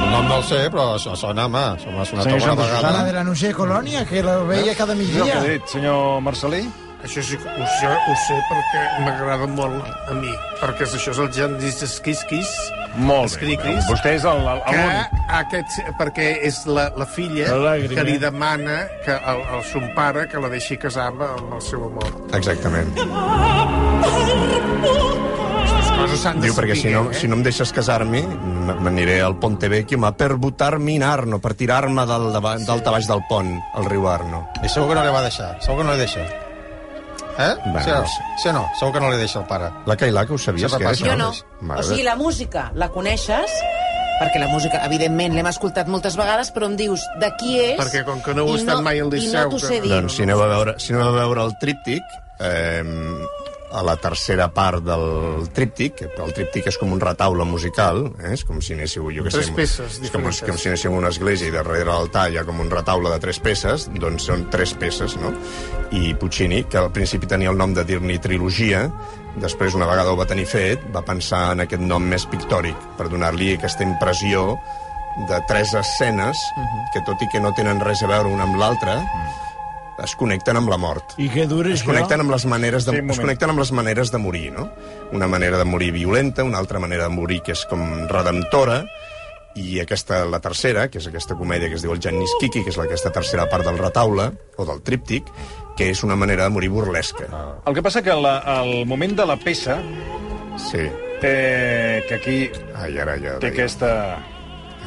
El 0.00 0.10
nom 0.12 0.26
no 0.28 0.36
el 0.40 0.44
sé, 0.44 0.64
però 0.72 0.94
això 0.96 1.14
sona, 1.16 1.44
home. 1.46 1.60
Això 1.76 1.92
m'ha 1.94 2.04
sonat 2.08 2.24
Senyor 2.26 2.40
alguna 2.40 2.50
Santos 2.50 2.66
La 2.66 2.76
vegada. 2.76 3.04
de 3.06 3.12
la 3.12 3.34
sé 3.36 3.52
colònia, 3.54 4.04
que 4.08 4.22
la 4.26 4.38
veia 4.48 4.74
cada 4.74 4.94
Això 4.94 5.06
que 5.12 5.20
ha 5.20 5.24
migdia. 5.24 5.42
dit, 5.52 5.66
senyor 5.70 6.20
Marcelí? 6.22 6.64
Això 7.04 7.22
sí 7.24 7.36
que 7.40 7.48
ho 7.48 7.66
sé, 7.78 7.86
ho 7.88 8.14
sé 8.26 8.34
perquè 8.50 8.80
m'agrada 9.06 9.46
molt 9.46 9.84
a 10.10 10.14
mi. 10.18 10.32
Perquè 10.60 10.84
això 10.84 11.10
és 11.14 11.18
el 11.18 11.30
Janis 11.32 11.82
Esquisquis. 11.86 12.50
Molt 12.96 13.20
bé. 13.22 13.26
Escriquis. 13.30 13.84
Vostè 13.88 14.14
és 14.16 14.24
el- 14.24 14.46
el- 14.48 14.62
Que 14.66 14.76
l'únic. 14.76 15.06
aquest, 15.40 15.70
perquè 15.98 16.28
és 16.42 16.66
la, 16.66 16.90
la 16.96 17.06
filla 17.06 17.48
La 17.54 17.76
làgrima. 17.76 17.94
que 17.94 18.04
li 18.04 18.18
demana 18.18 18.88
que 19.04 19.12
el, 19.12 19.40
el 19.56 19.64
son 19.72 19.92
pare 19.94 20.26
que 20.28 20.38
la 20.40 20.48
deixi 20.48 20.76
casar 20.76 21.06
amb, 21.12 21.22
amb 21.22 21.54
el 21.54 21.62
seu 21.62 21.84
amor. 21.86 22.10
Exactament. 22.34 22.90
Aquestes 25.70 25.90
coses 25.96 26.20
s'han 26.20 26.40
de 26.40 26.46
Diu, 26.48 26.54
perquè 26.56 26.74
si 26.76 26.90
no, 26.90 27.10
eh? 27.10 27.14
si 27.14 27.28
no 27.28 27.36
em 27.38 27.42
deixes 27.46 27.72
casar-me, 27.72 28.22
m'aniré 28.80 29.20
al 29.22 29.36
Ponte 29.38 29.68
Vecchio, 29.68 29.98
ma 29.98 30.12
per 30.12 30.34
butar-me 30.36 30.92
in 30.92 31.02
Arno, 31.06 31.38
per 31.38 31.54
tirar-me 31.54 32.04
del, 32.06 32.32
dava- 32.34 32.56
d'alta 32.58 32.90
baix 32.90 33.06
del 33.06 33.22
pont, 33.28 33.54
al 33.74 33.84
riu 33.86 34.08
Arno. 34.08 34.48
I 34.64 34.68
segur 34.68 34.88
que 34.88 34.94
no 34.98 35.04
li 35.04 35.12
va 35.14 35.22
deixar. 35.22 35.56
Segur 35.62 35.78
que 35.82 35.84
no 35.84 35.92
li 35.94 35.98
deixa. 36.06 36.24
Eh? 37.40 37.52
Va, 37.74 37.82
sí, 37.82 37.90
o 37.90 37.94
no 37.94 38.00
no? 38.02 38.06
sí 38.42 38.48
o 38.48 38.52
no? 38.52 38.64
Segur 38.78 38.92
que 38.96 39.00
no 39.00 39.10
li 39.12 39.16
deixa 39.20 39.38
el 39.40 39.46
pare. 39.48 39.70
La 39.86 39.96
Cailà, 39.96 40.26
que 40.26 40.34
ho 40.34 40.38
sabies, 40.38 40.74
que? 40.76 40.94
Jo 41.00 41.16
no. 41.16 41.30
Mare 41.60 41.80
O 41.80 41.88
sigui, 41.88 42.02
la 42.04 42.16
música 42.20 42.70
la 42.74 42.90
coneixes, 42.92 43.54
perquè 44.20 44.40
la 44.42 44.48
música, 44.52 44.82
evidentment, 44.84 45.32
l'hem 45.38 45.48
escoltat 45.48 45.88
moltes 45.88 46.16
vegades, 46.20 46.50
però 46.52 46.68
em 46.68 46.76
dius 46.76 47.00
de 47.22 47.30
qui 47.40 47.54
és... 47.62 47.78
Perquè 47.80 48.04
com 48.04 48.20
que 48.20 48.34
no 48.36 48.44
heu 48.44 48.56
i 48.56 48.60
estat 48.60 48.82
mai 48.84 49.00
al 49.00 49.08
I 49.14 49.20
Liceu, 49.22 49.46
no 49.46 49.54
t'ho 49.54 49.62
que- 49.62 49.70
sé 49.72 49.80
dir. 49.80 49.92
Doncs 49.94 50.18
si 50.18 50.26
aneu 50.28 50.42
a 50.44 50.48
veure, 50.52 50.74
si 50.78 50.92
aneu 50.92 51.08
a 51.08 51.14
veure 51.16 51.46
el 51.48 51.54
tríptic, 51.62 52.02
eh, 52.40 52.82
a 53.70 53.82
la 53.86 53.94
tercera 53.96 54.48
part 54.54 54.82
del 54.84 55.48
tríptic, 55.54 56.02
el 56.08 56.32
tríptic 56.34 56.66
és 56.70 56.78
com 56.80 56.90
un 56.92 57.00
retaule 57.02 57.46
musical, 57.46 58.02
eh? 58.18 58.32
és 58.34 58.42
com 58.46 58.58
si 58.64 58.74
anéssiu, 58.74 59.08
jo 59.14 59.24
què 59.26 59.32
sé... 59.34 59.44
Peces 59.56 60.00
és 60.00 60.12
com, 60.12 60.26
diferents. 60.26 60.42
com 60.48 60.58
si 60.58 60.70
anéssiu 60.70 60.92
a 60.92 60.98
una 60.98 61.12
església 61.14 61.50
i 61.50 61.54
darrere 61.54 61.88
l'altar 61.90 62.26
hi 62.30 62.38
ha 62.40 62.44
com 62.48 62.60
un 62.62 62.70
retaule 62.72 63.12
de 63.12 63.20
tres 63.22 63.40
peces, 63.42 63.86
doncs 64.02 64.26
són 64.30 64.48
tres 64.52 64.74
peces, 64.80 65.16
no? 65.22 65.32
I 65.96 66.14
Puccini, 66.18 66.64
que 66.70 66.82
al 66.82 66.90
principi 66.94 67.30
tenia 67.30 67.52
el 67.54 67.58
nom 67.58 67.74
de 67.76 67.86
dir-ne 67.86 68.18
trilogia, 68.22 68.84
després, 69.40 69.76
una 69.78 69.88
vegada 69.90 70.12
ho 70.12 70.18
va 70.18 70.28
tenir 70.30 70.48
fet, 70.50 70.82
va 70.94 71.04
pensar 71.06 71.50
en 71.54 71.64
aquest 71.66 71.82
nom 71.82 72.02
més 72.02 72.26
pictòric, 72.30 72.76
per 72.98 73.08
donar-li 73.12 73.54
aquesta 73.54 73.86
impressió 73.86 74.50
de 75.28 75.38
tres 75.48 75.74
escenes 75.74 76.38
que, 76.94 77.02
tot 77.06 77.22
i 77.22 77.28
que 77.30 77.42
no 77.42 77.54
tenen 77.56 77.82
res 77.82 78.02
a 78.02 78.10
veure 78.10 78.30
una 78.30 78.46
amb 78.46 78.58
l'altra, 78.60 78.98
es 80.04 80.14
connecten 80.16 80.56
amb 80.56 80.68
la 80.72 80.76
mort. 80.80 81.14
I 81.18 81.28
què 81.32 81.46
dura 81.50 81.72
Es 81.74 81.82
connecten 81.84 82.20
amb 82.24 82.30
les 82.32 82.46
maneres 82.46 82.86
de, 82.86 82.92
Sí, 82.98 83.04
es 83.10 83.20
connecten 83.20 83.50
amb 83.50 83.58
les 83.62 83.72
maneres 83.72 84.10
de 84.12 84.18
morir, 84.18 84.50
no? 84.52 84.70
Una 85.12 85.28
manera 85.28 85.58
de 85.58 85.64
morir 85.64 85.92
violenta, 85.92 86.44
una 86.44 86.58
altra 86.58 86.78
manera 86.78 87.04
de 87.08 87.14
morir 87.14 87.40
que 87.42 87.52
és 87.52 87.64
com 87.70 87.82
redemptora, 88.08 88.84
i 89.58 89.80
aquesta, 89.82 90.24
la 90.30 90.38
tercera, 90.40 90.86
que 90.88 90.98
és 91.02 91.06
aquesta 91.10 91.34
comèdia 91.34 91.68
que 91.68 91.74
es 91.74 91.82
diu 91.82 91.90
el 91.92 91.98
Jannis 92.00 92.30
Kiki, 92.40 92.62
que 92.62 92.70
és 92.70 92.76
la- 92.78 92.84
aquesta 92.86 93.10
tercera 93.10 93.48
part 93.50 93.64
del 93.66 93.78
retaule, 93.78 94.30
o 94.56 94.64
del 94.64 94.80
tríptic, 94.86 95.26
que 95.76 95.90
és 95.90 96.04
una 96.06 96.14
manera 96.16 96.44
de 96.44 96.50
morir 96.54 96.68
burlesca. 96.70 97.26
El 97.66 97.74
que 97.74 97.82
passa 97.82 98.00
que 98.02 98.14
la, 98.14 98.38
el 98.62 98.86
moment 98.86 99.16
de 99.18 99.26
la 99.26 99.36
peça 99.36 99.80
Sí. 100.70 100.86
té, 101.20 102.04
que 102.08 102.14
aquí 102.14 102.50
Ai, 102.76 102.96
ara 102.98 103.16
ja... 103.20 103.38
té 103.40 103.48
aquesta... 103.48 103.90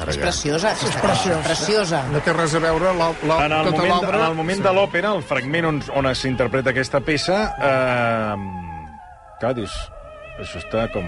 Ara 0.00 0.10
És 0.10 0.18
ja. 0.18 0.24
preciosa, 0.26 0.72
aquesta 0.74 1.00
preciosa. 1.00 1.42
preciosa. 1.46 2.00
No 2.10 2.20
té 2.24 2.32
res 2.34 2.54
a 2.58 2.60
veure 2.64 2.92
la, 2.98 3.10
la, 3.30 3.38
En 3.46 3.52
el, 3.54 3.68
tota 3.70 3.76
moment, 3.78 3.92
l'obra... 3.94 4.18
en 4.18 4.26
el 4.26 4.38
moment 4.40 4.62
de 4.66 4.72
l'òpera, 4.74 5.12
el 5.14 5.22
fragment 5.22 5.68
on, 5.70 5.82
on 6.00 6.10
s'interpreta 6.18 6.72
aquesta 6.74 7.00
peça, 7.06 7.38
eh, 7.62 8.34
clar, 9.40 9.54
dius, 9.60 9.76
això 10.42 10.62
està 10.62 10.88
com... 10.94 11.06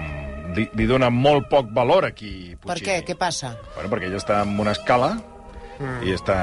Li, 0.55 0.63
li 0.79 0.85
dona 0.87 1.09
molt 1.11 1.49
poc 1.51 1.67
valor 1.75 2.07
aquí, 2.07 2.55
Puccini. 2.55 2.67
Per 2.69 2.77
què? 2.79 2.93
Què 3.09 3.15
passa? 3.19 3.51
Bueno, 3.75 3.89
perquè 3.91 4.07
ella 4.07 4.21
està 4.21 4.39
en 4.45 4.55
una 4.63 4.71
escala 4.73 5.17
i 6.03 6.11
està, 6.15 6.35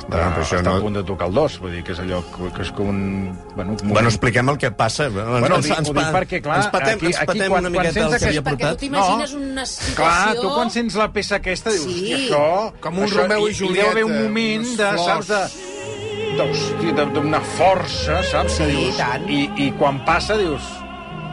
està, 0.00 0.08
Bueno, 0.10 0.42
està 0.42 0.62
no- 0.62 0.74
a 0.76 0.80
punt 0.80 0.96
de 0.98 1.02
tocar 1.06 1.28
el 1.28 1.34
dos. 1.34 1.58
Vull 1.62 1.72
dir 1.76 1.82
que 1.86 1.92
és 1.92 2.00
allò 2.02 2.18
que, 2.34 2.62
és 2.62 2.70
com 2.72 2.88
un... 2.90 3.00
Bueno, 3.54 3.76
un 3.80 3.92
Bueno, 3.92 4.08
expliquem 4.08 4.48
el 4.50 4.58
que 4.58 4.70
passa. 4.70 5.08
Bueno, 5.08 5.38
Bueno, 5.40 5.56
ho 5.56 5.62
dic- 5.62 5.78
ho 5.78 5.92
dic 5.94 6.10
perquè, 6.16 6.40
clar, 6.42 6.56
ens 6.62 6.66
patem, 6.74 6.96
aquí- 6.96 7.06
ens 7.12 7.16
aquí 7.18 7.26
patem 7.26 7.48
quan- 7.52 7.66
una 7.66 7.70
quan 7.70 7.72
miqueta 7.86 7.92
sents 8.00 8.12
el 8.14 8.18
que 8.18 8.26
havia 8.26 8.42
Perquè 8.42 8.50
portat. 8.50 8.70
tu 8.72 8.76
t'imagines 8.84 9.32
una 9.34 9.66
situació... 9.66 9.94
Clar, 9.96 10.34
tu 10.40 10.48
quan 10.54 10.70
sents 10.70 10.94
la 10.96 11.08
peça 11.12 11.36
aquesta 11.36 11.70
dius, 11.70 11.84
Sí. 11.86 12.12
això... 12.18 12.72
Com 12.80 12.98
un 12.98 13.04
això, 13.06 13.22
Romeu 13.22 13.46
i 13.48 13.52
Hi 13.52 13.72
deu 13.72 13.90
haver 13.90 14.04
un 14.04 14.12
Julieta, 14.12 14.28
moment 14.28 14.66
de, 14.76 14.90
flors. 14.96 15.26
saps, 15.26 15.28
de... 15.28 17.14
d'una 17.14 17.40
força, 17.56 18.22
saps? 18.30 18.52
Sí, 18.58 18.64
dius, 18.70 18.94
i 18.94 18.98
tant. 18.98 19.28
I, 19.30 19.50
I 19.66 19.70
quan 19.78 20.02
passa, 20.04 20.36
dius... 20.36 20.62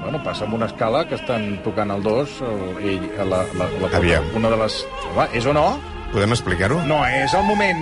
Bueno, 0.03 0.19
passa 0.21 0.43
amb 0.43 0.53
una 0.57 0.65
escala 0.67 1.05
que 1.07 1.15
estan 1.15 1.61
tocant 1.63 1.89
el 1.91 2.01
dos, 2.03 2.29
el, 2.43 2.63
ell, 2.83 3.05
la, 3.19 3.45
la, 3.55 3.67
la, 3.79 3.89
Aviam. 3.97 4.25
una 4.35 4.49
de 4.51 4.57
les... 4.57 4.81
Home, 5.13 5.27
és 5.39 5.45
o 5.47 5.53
no? 5.55 5.79
Podem 6.13 6.35
explicar-ho? 6.35 6.79
No, 6.87 7.01
és 7.09 7.33
el 7.33 7.45
moment... 7.47 7.79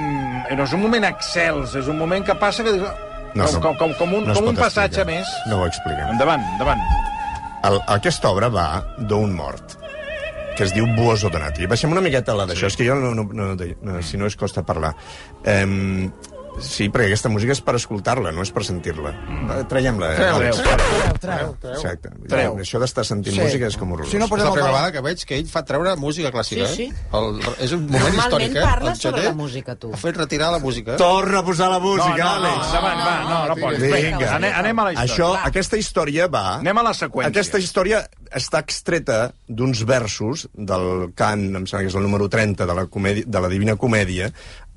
No 0.52 0.64
és 0.66 0.74
un 0.76 0.82
moment 0.84 1.06
excels, 1.08 1.76
és 1.80 1.88
un 1.92 2.00
moment 2.00 2.24
que 2.28 2.36
passa 2.40 2.64
que. 2.66 2.74
No, 2.80 3.46
com, 3.48 3.62
com, 3.62 3.76
com, 3.80 3.94
com 4.00 4.16
un, 4.18 4.26
no 4.28 4.36
com 4.36 4.50
un 4.52 4.58
passatge 4.58 5.04
explicar. 5.04 5.22
més. 5.22 5.52
No 5.52 5.62
ho 5.62 5.68
expliquem. 5.68 6.10
Endavant, 6.16 6.44
endavant. 6.56 6.82
El, 7.68 7.78
aquesta 7.94 8.32
obra 8.34 8.50
va 8.52 8.66
d'un 8.98 9.36
mort 9.38 9.78
que 10.58 10.66
es 10.68 10.74
diu 10.76 10.88
Buoso 10.98 11.30
Donati. 11.32 11.68
Baixem 11.70 11.94
una 11.94 12.04
miqueta 12.04 12.36
la 12.36 12.46
d'això, 12.50 12.68
sí. 12.68 12.74
és 12.74 12.80
que 12.80 12.88
jo 12.88 12.98
no, 13.00 13.14
no, 13.16 13.24
no, 13.32 13.54
no, 13.56 14.02
si 14.06 14.20
no 14.20 14.28
es 14.28 14.36
costa 14.40 14.66
parlar. 14.68 14.92
Um, 15.48 16.12
sí, 16.60 16.90
perquè 16.90 17.08
aquesta 17.12 17.30
música 17.30 17.54
és 17.56 17.62
per 17.62 17.76
escoltar-la, 17.76 18.32
no 18.36 18.42
és 18.44 18.52
per 18.52 18.64
sentir-la. 18.68 19.12
Mm. 19.14 19.68
Traiem-la. 19.72 20.12
eh, 20.14 20.18
Treu, 20.18 20.36
Àlex. 20.36 20.58
Treu, 21.22 21.56
treu. 21.62 21.74
Exacte. 21.74 22.10
Treu. 22.28 22.58
Això 22.60 22.80
d'estar 22.82 23.06
sentint 23.06 23.36
Sí. 23.36 23.42
música 23.42 23.68
és 23.68 23.78
com 23.78 23.92
horrorós. 23.92 24.12
Si 24.12 24.18
no, 24.18 24.26
És 24.26 24.32
la 24.32 24.36
primera 24.52 24.68
vegada 24.72 24.92
que 24.92 25.02
veig 25.02 25.24
que 25.26 25.38
ell 25.38 25.48
fa 25.48 25.64
treure 25.66 25.96
música 25.96 26.32
clàssica, 26.32 26.68
Sí, 26.68 26.76
sí. 26.76 26.84
eh? 26.92 27.18
El, 27.18 27.40
és 27.60 27.72
un 27.72 27.86
moment 27.88 28.02
Normalment 28.02 28.20
històric, 28.26 28.56
eh? 28.58 28.62
parles 28.66 28.98
sobre 29.00 29.24
la 29.24 29.34
música, 29.34 29.76
tu. 29.76 29.94
Ha 29.94 29.98
fet 29.98 30.18
retirar 30.18 30.52
la 30.52 30.60
música. 30.60 30.96
Torna 30.98 31.40
a 31.40 31.44
posar 31.46 31.70
la 31.70 31.80
No, 31.80 31.86
música, 31.86 32.24
no, 32.24 32.40
no, 32.40 32.48
Àlex. 32.48 32.66
endavant, 32.68 33.00
va, 33.00 33.16
no, 33.30 33.48
no 33.48 33.56
pots. 33.62 33.80
Vinga. 33.80 34.36
Anem, 34.36 34.54
anem 34.56 34.80
a 34.80 34.84
la 34.84 34.94
història. 34.94 35.14
Això, 35.14 35.34
Va. 35.34 35.44
aquesta 35.46 35.78
història 35.78 36.28
va... 36.28 36.56
Anem 36.58 36.78
a 36.78 36.84
la 36.84 36.94
seqüència. 36.94 37.28
Aquesta 37.30 37.60
història 37.60 38.08
està 38.32 38.60
extreta 38.60 39.34
d'uns 39.48 39.84
versos 39.86 40.48
del 40.54 41.12
cant, 41.16 41.56
em 41.56 41.66
sembla 41.66 41.82
que 41.84 41.88
és 41.92 41.96
el 41.96 42.04
número 42.04 42.30
30 42.30 42.66
de 42.66 42.74
la, 42.74 42.86
comèdia, 42.88 43.24
de 43.28 43.40
la 43.42 43.48
Divina 43.50 43.76
Comèdia, 43.76 44.32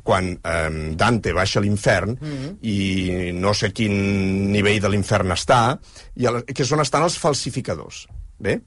quan 0.05 0.35
eh, 0.37 0.93
Dante 1.01 1.33
baixa 1.33 1.59
a 1.59 1.65
l'infern 1.65 2.15
mm 2.15 2.37
-hmm. 2.37 2.53
i 2.63 3.33
no 3.33 3.55
sé 3.55 3.73
quin 3.73 4.53
nivell 4.53 4.81
de 4.81 4.93
l'infern 4.93 5.33
està, 5.33 5.79
i 6.17 6.27
el, 6.27 6.45
que 6.45 6.63
és 6.63 6.73
on 6.73 6.81
estan 6.81 7.03
els 7.03 7.19
falsificadors. 7.19 8.07
Bé? 8.39 8.61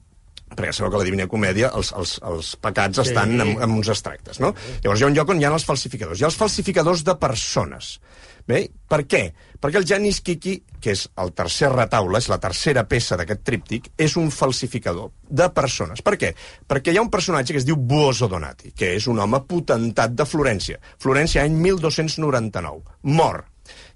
perquè 0.55 0.71
sabeu 0.71 0.91
que 0.91 0.95
a 0.95 1.01
la 1.01 1.07
Divina 1.07 1.27
Comèdia 1.27 1.71
els, 1.75 1.91
els, 1.97 2.19
els 2.23 2.55
pecats 2.63 2.95
sí. 2.95 3.09
estan 3.09 3.35
en, 3.41 3.49
en 3.61 3.71
uns 3.71 3.89
extractes, 3.91 4.39
no? 4.39 4.53
Llavors 4.83 5.01
hi 5.01 5.03
ha 5.03 5.07
un 5.07 5.17
lloc 5.17 5.29
on 5.33 5.41
hi 5.41 5.45
ha 5.45 5.51
els 5.51 5.65
falsificadors. 5.67 6.19
Hi 6.19 6.23
ha 6.23 6.31
els 6.31 6.39
falsificadors 6.39 7.03
de 7.03 7.15
persones. 7.19 7.99
Bé? 8.47 8.61
Per 8.87 9.01
què? 9.03 9.21
Perquè 9.59 9.81
el 9.81 9.87
Janis 9.89 10.21
Kiki, 10.23 10.53
que 10.79 10.93
és 10.93 11.03
el 11.19 11.33
tercer 11.35 11.71
retaule, 11.73 12.19
és 12.21 12.29
la 12.31 12.37
tercera 12.39 12.85
peça 12.87 13.17
d'aquest 13.19 13.41
tríptic, 13.43 13.89
és 13.99 14.15
un 14.19 14.29
falsificador 14.31 15.11
de 15.27 15.49
persones. 15.51 16.03
Per 16.05 16.15
què? 16.19 16.31
Perquè 16.69 16.93
hi 16.93 16.99
ha 16.99 17.03
un 17.03 17.11
personatge 17.11 17.55
que 17.55 17.59
es 17.59 17.67
diu 17.67 17.75
Buoso 17.75 18.29
Donati, 18.31 18.71
que 18.77 18.93
és 18.95 19.09
un 19.11 19.19
home 19.19 19.41
potentat 19.49 20.15
de 20.15 20.27
Florència. 20.29 20.79
Florència, 21.03 21.43
any 21.43 21.57
1299. 21.59 22.99
Mor. 23.17 23.43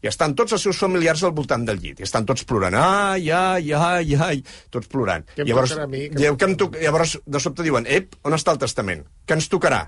I 0.04 0.10
estan 0.10 0.34
tots 0.36 0.58
els 0.58 0.66
seus 0.68 0.82
familiars 0.82 1.24
al 1.24 1.32
voltant 1.38 1.64
del 1.64 1.80
llit. 1.80 2.02
I 2.02 2.08
estan 2.10 2.28
tots 2.28 2.44
plorant. 2.44 2.76
Ai, 2.76 3.30
ai, 3.32 3.72
ai, 3.72 4.18
ai. 4.18 4.42
Tots 4.74 4.92
plorant. 4.92 5.24
Què 5.32 5.46
em 5.46 5.52
llavors, 5.54 5.78
mi? 5.88 6.10
Em 6.10 6.18
diu, 6.18 6.36
que 6.36 6.50
em 6.50 6.58
toc... 6.60 6.76
llavors, 6.82 7.16
de 7.24 7.40
sobte 7.40 7.64
diuen, 7.64 7.88
ep, 7.88 8.18
on 8.28 8.36
està 8.36 8.58
el 8.58 8.60
testament? 8.66 9.06
Que 9.24 9.38
ens 9.40 9.48
tocarà? 9.54 9.86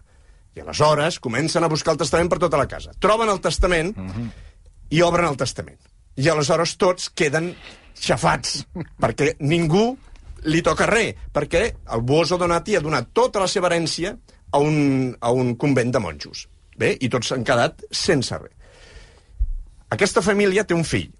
I 0.53 0.61
aleshores 0.61 1.17
comencen 1.19 1.65
a 1.65 1.71
buscar 1.71 1.95
el 1.95 1.99
testament 2.03 2.29
per 2.29 2.39
tota 2.45 2.61
la 2.61 2.69
casa. 2.69 2.93
Troben 3.01 3.31
el 3.33 3.41
testament 3.41 3.95
i 4.89 5.01
obren 5.01 5.29
el 5.29 5.37
testament. 5.39 5.79
I 6.19 6.29
aleshores 6.29 6.75
tots 6.77 7.09
queden 7.09 7.53
xafats, 7.97 8.63
perquè 9.01 9.33
ningú 9.39 9.93
li 10.49 10.61
toca 10.65 10.87
res, 10.89 11.15
perquè 11.33 11.63
el 11.95 12.03
Buoso 12.03 12.37
Donati 12.37 12.75
ha 12.75 12.83
donat 12.83 13.13
tota 13.15 13.41
la 13.43 13.47
seva 13.47 13.69
herència 13.69 14.15
a 14.53 14.59
un, 14.59 15.15
a 15.19 15.31
un 15.31 15.55
convent 15.55 15.93
de 15.93 16.01
monjos. 16.03 16.47
Bé? 16.77 16.95
I 16.99 17.09
tots 17.09 17.31
han 17.33 17.45
quedat 17.45 17.83
sense 17.93 18.37
res. 18.37 18.53
Aquesta 19.93 20.23
família 20.25 20.65
té 20.65 20.73
un 20.73 20.85
fill, 20.85 21.11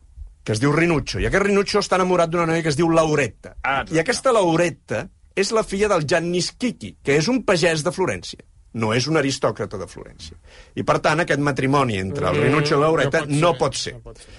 que 0.43 0.55
es 0.55 0.61
diu 0.61 0.73
Rinuccio, 0.73 1.21
i 1.21 1.27
aquest 1.29 1.45
Rinuccio 1.45 1.81
està 1.83 1.99
enamorat 1.99 2.31
d'una 2.33 2.47
noia 2.49 2.63
que 2.65 2.71
es 2.73 2.77
diu 2.79 2.89
Lauretta. 2.89 3.53
Ah, 3.61 3.83
I 3.93 4.01
aquesta 4.01 4.33
Lauretta 4.33 5.05
és 5.35 5.53
la 5.53 5.63
filla 5.65 5.89
del 5.91 6.05
Giannis 6.09 6.51
Kiki, 6.57 6.97
que 7.05 7.17
és 7.17 7.29
un 7.29 7.43
pagès 7.45 7.85
de 7.85 7.93
Florència. 7.93 8.41
No 8.73 8.93
és 8.93 9.05
un 9.07 9.17
aristòcrata 9.17 9.77
de 9.77 9.85
Florència. 9.87 10.37
I, 10.75 10.83
per 10.83 10.97
tant, 10.99 11.19
aquest 11.21 11.39
matrimoni 11.39 11.99
entre 12.01 12.29
el 12.31 12.39
Rinuccio 12.41 12.77
i 12.77 12.79
la 12.79 12.87
Lauretta 12.87 13.25
Mm, 13.25 13.39
no 13.39 13.53
pot 13.57 13.75
ser. 13.77 13.93
No 13.93 13.99
pot 14.01 14.17
ser. 14.17 14.31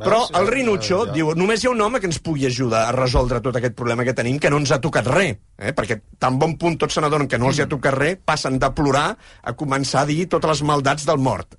Però 0.00 0.20
el 0.38 0.46
Rinuccio 0.48 1.06
Ja. 1.06 1.12
diu, 1.12 1.34
només 1.34 1.62
hi 1.62 1.66
ha 1.66 1.70
un 1.74 1.80
home 1.82 2.00
que 2.00 2.06
ens 2.06 2.18
pugui 2.20 2.46
ajudar 2.46 2.86
a 2.88 2.92
resoldre 2.92 3.40
tot 3.40 3.56
aquest 3.56 3.74
problema 3.74 4.04
que 4.04 4.14
tenim, 4.14 4.38
que 4.38 4.48
no 4.48 4.56
ens 4.56 4.70
ha 4.72 4.80
tocat 4.80 5.06
res. 5.06 5.36
Eh? 5.58 5.74
Perquè 5.76 6.00
tan 6.18 6.38
bon 6.38 6.56
punt 6.56 6.78
tots 6.78 6.94
se 6.94 7.00
n'adonen 7.02 7.28
que 7.28 7.36
no 7.38 7.48
els 7.48 7.58
hi 7.58 7.62
ha 7.62 7.68
tocat 7.68 7.94
res, 7.94 8.16
passen 8.24 8.58
de 8.58 8.70
plorar 8.70 9.16
a 9.42 9.52
començar 9.52 10.02
a 10.02 10.06
dir 10.06 10.26
totes 10.28 10.48
les 10.48 10.62
maldats 10.62 11.04
del 11.04 11.18
mort. 11.18 11.58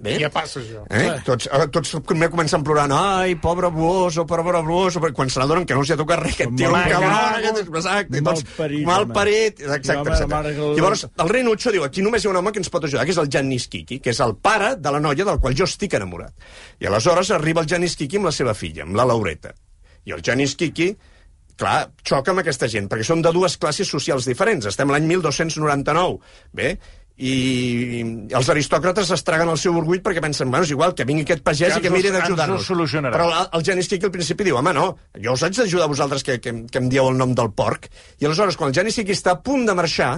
Bé? 0.00 0.16
Ja 0.18 0.30
passa, 0.32 0.58
això. 0.58 0.82
Eh? 0.90 1.20
Tots, 1.26 1.46
eh, 1.46 1.66
tots 1.70 1.92
primer 2.08 2.28
comencen 2.32 2.64
plorant 2.66 2.90
ai, 2.96 3.36
pobre 3.38 3.68
Buoso, 3.70 4.24
pobre 4.26 4.62
Buoso 4.66 5.02
perquè 5.02 5.14
quan 5.14 5.30
se 5.30 5.38
n'adonen 5.38 5.66
que 5.68 5.76
no 5.76 5.84
els 5.84 5.92
hi 5.92 5.94
ha 5.94 5.98
tocat 6.00 6.22
res 6.22 6.34
aquest 6.34 6.56
tio, 6.56 6.70
un 6.72 6.78
parit. 6.78 6.96
aquest 7.38 7.60
exacte, 7.62 8.18
i 8.18 8.24
Mal 8.24 8.34
tots, 8.34 8.56
parit, 8.56 8.86
mal 8.88 9.06
parit, 9.12 9.60
exacte, 9.60 10.08
exacte. 10.08 10.56
Llavors, 10.56 11.06
el 11.06 11.30
rei 11.30 11.46
Nucho 11.46 11.70
diu, 11.70 11.84
aquí 11.86 12.02
només 12.02 12.24
hi 12.24 12.30
ha 12.30 12.32
un 12.32 12.40
home 12.40 12.54
que 12.56 12.62
ens 12.64 12.72
pot 12.72 12.88
ajudar, 12.88 13.04
que 13.06 13.14
és 13.14 13.20
el 13.22 13.30
Janis 13.30 13.68
Kiki, 13.68 14.00
que 14.02 14.10
és 14.10 14.20
el 14.24 14.34
pare 14.42 14.74
de 14.80 14.96
la 14.96 15.00
noia 15.04 15.28
del 15.28 15.38
qual 15.38 15.54
jo 15.54 15.68
estic 15.70 15.94
enamorat. 16.00 16.34
I 16.80 16.90
aleshores 16.90 17.30
arriba 17.30 17.62
el 17.62 17.70
Janis 17.70 17.94
Kiki 18.00 18.18
amb 18.18 18.32
la 18.32 18.34
seva 18.34 18.56
filla, 18.58 18.88
amb 18.88 18.98
la 18.98 19.06
Laureta. 19.06 19.54
I 20.08 20.16
el 20.16 20.24
Janis 20.24 20.56
Kiki 20.58 20.90
clar, 21.62 21.92
xoca 22.06 22.32
amb 22.32 22.42
aquesta 22.42 22.68
gent, 22.70 22.88
perquè 22.90 23.06
són 23.06 23.22
de 23.22 23.32
dues 23.34 23.56
classes 23.60 23.90
socials 23.90 24.26
diferents. 24.28 24.66
Estem 24.66 24.90
l'any 24.90 25.06
1299, 25.06 26.18
bé? 26.58 26.74
I 27.20 28.00
els 28.32 28.48
aristòcrates 28.48 29.10
es 29.14 29.22
traguen 29.26 29.50
el 29.52 29.58
seu 29.60 29.76
orgull 29.76 30.00
perquè 30.02 30.22
pensen, 30.24 30.50
bueno, 30.50 30.64
és 30.64 30.72
igual, 30.72 30.94
que 30.96 31.04
vingui 31.04 31.26
aquest 31.26 31.44
pagès 31.44 31.74
Que 31.74 31.82
i 31.82 31.84
que 31.84 31.92
miri 31.92 32.10
d'ajudar-nos. 32.14 32.64
Però 33.18 33.28
el, 33.28 33.64
Janis 33.66 33.90
al 33.92 34.14
principi 34.14 34.48
diu, 34.48 34.56
home, 34.56 34.72
no, 34.72 34.86
jo 35.20 35.36
us 35.36 35.44
haig 35.44 35.58
d'ajudar 35.60 35.86
a 35.86 35.92
vosaltres 35.92 36.24
que, 36.24 36.38
que, 36.40 36.54
que 36.72 36.80
em 36.80 36.88
dieu 36.88 37.08
el 37.08 37.18
nom 37.20 37.34
del 37.36 37.52
porc. 37.52 37.90
I 38.18 38.26
aleshores, 38.26 38.56
quan 38.56 38.72
el 38.72 38.78
Janis 38.80 38.98
està 38.98 39.36
a 39.36 39.42
punt 39.44 39.66
de 39.68 39.76
marxar, 39.76 40.14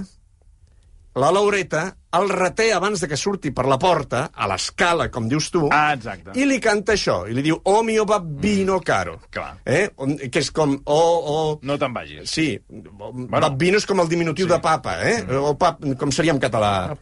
la 1.15 1.31
Laureta 1.31 1.97
el 2.15 2.29
reté 2.31 2.69
abans 2.73 3.01
de 3.03 3.09
que 3.11 3.17
surti 3.19 3.51
per 3.51 3.65
la 3.67 3.77
porta, 3.79 4.29
a 4.35 4.47
l'escala, 4.51 5.09
com 5.11 5.27
dius 5.29 5.49
tu, 5.51 5.65
Ah, 5.75 5.95
exacte. 5.97 6.31
i 6.39 6.45
li 6.47 6.61
canta 6.63 6.95
això, 6.95 7.25
i 7.31 7.35
li 7.35 7.43
diu, 7.43 7.57
oh 7.65 7.83
mio 7.83 8.05
babbino 8.07 8.81
caro. 8.81 9.17
clar. 9.31 9.57
Eh? 9.67 9.89
Que 10.31 10.39
és 10.39 10.51
com, 10.55 10.77
oh, 10.85 11.19
oh... 11.35 11.59
No 11.63 11.77
te'n 11.79 11.93
vagis. 11.95 12.31
Sí, 12.31 12.59
bueno. 12.69 13.41
babbino 13.41 13.79
és 13.79 13.87
com 13.87 13.99
el 14.01 14.09
diminutiu 14.09 14.47
sí. 14.47 14.53
de 14.53 14.61
papa, 14.63 14.95
eh? 15.03 15.23
Mm. 15.25 15.43
O 15.51 15.55
pap, 15.59 15.83
com 15.99 16.13
seria 16.15 16.33
en 16.33 16.39
català? 16.39 16.95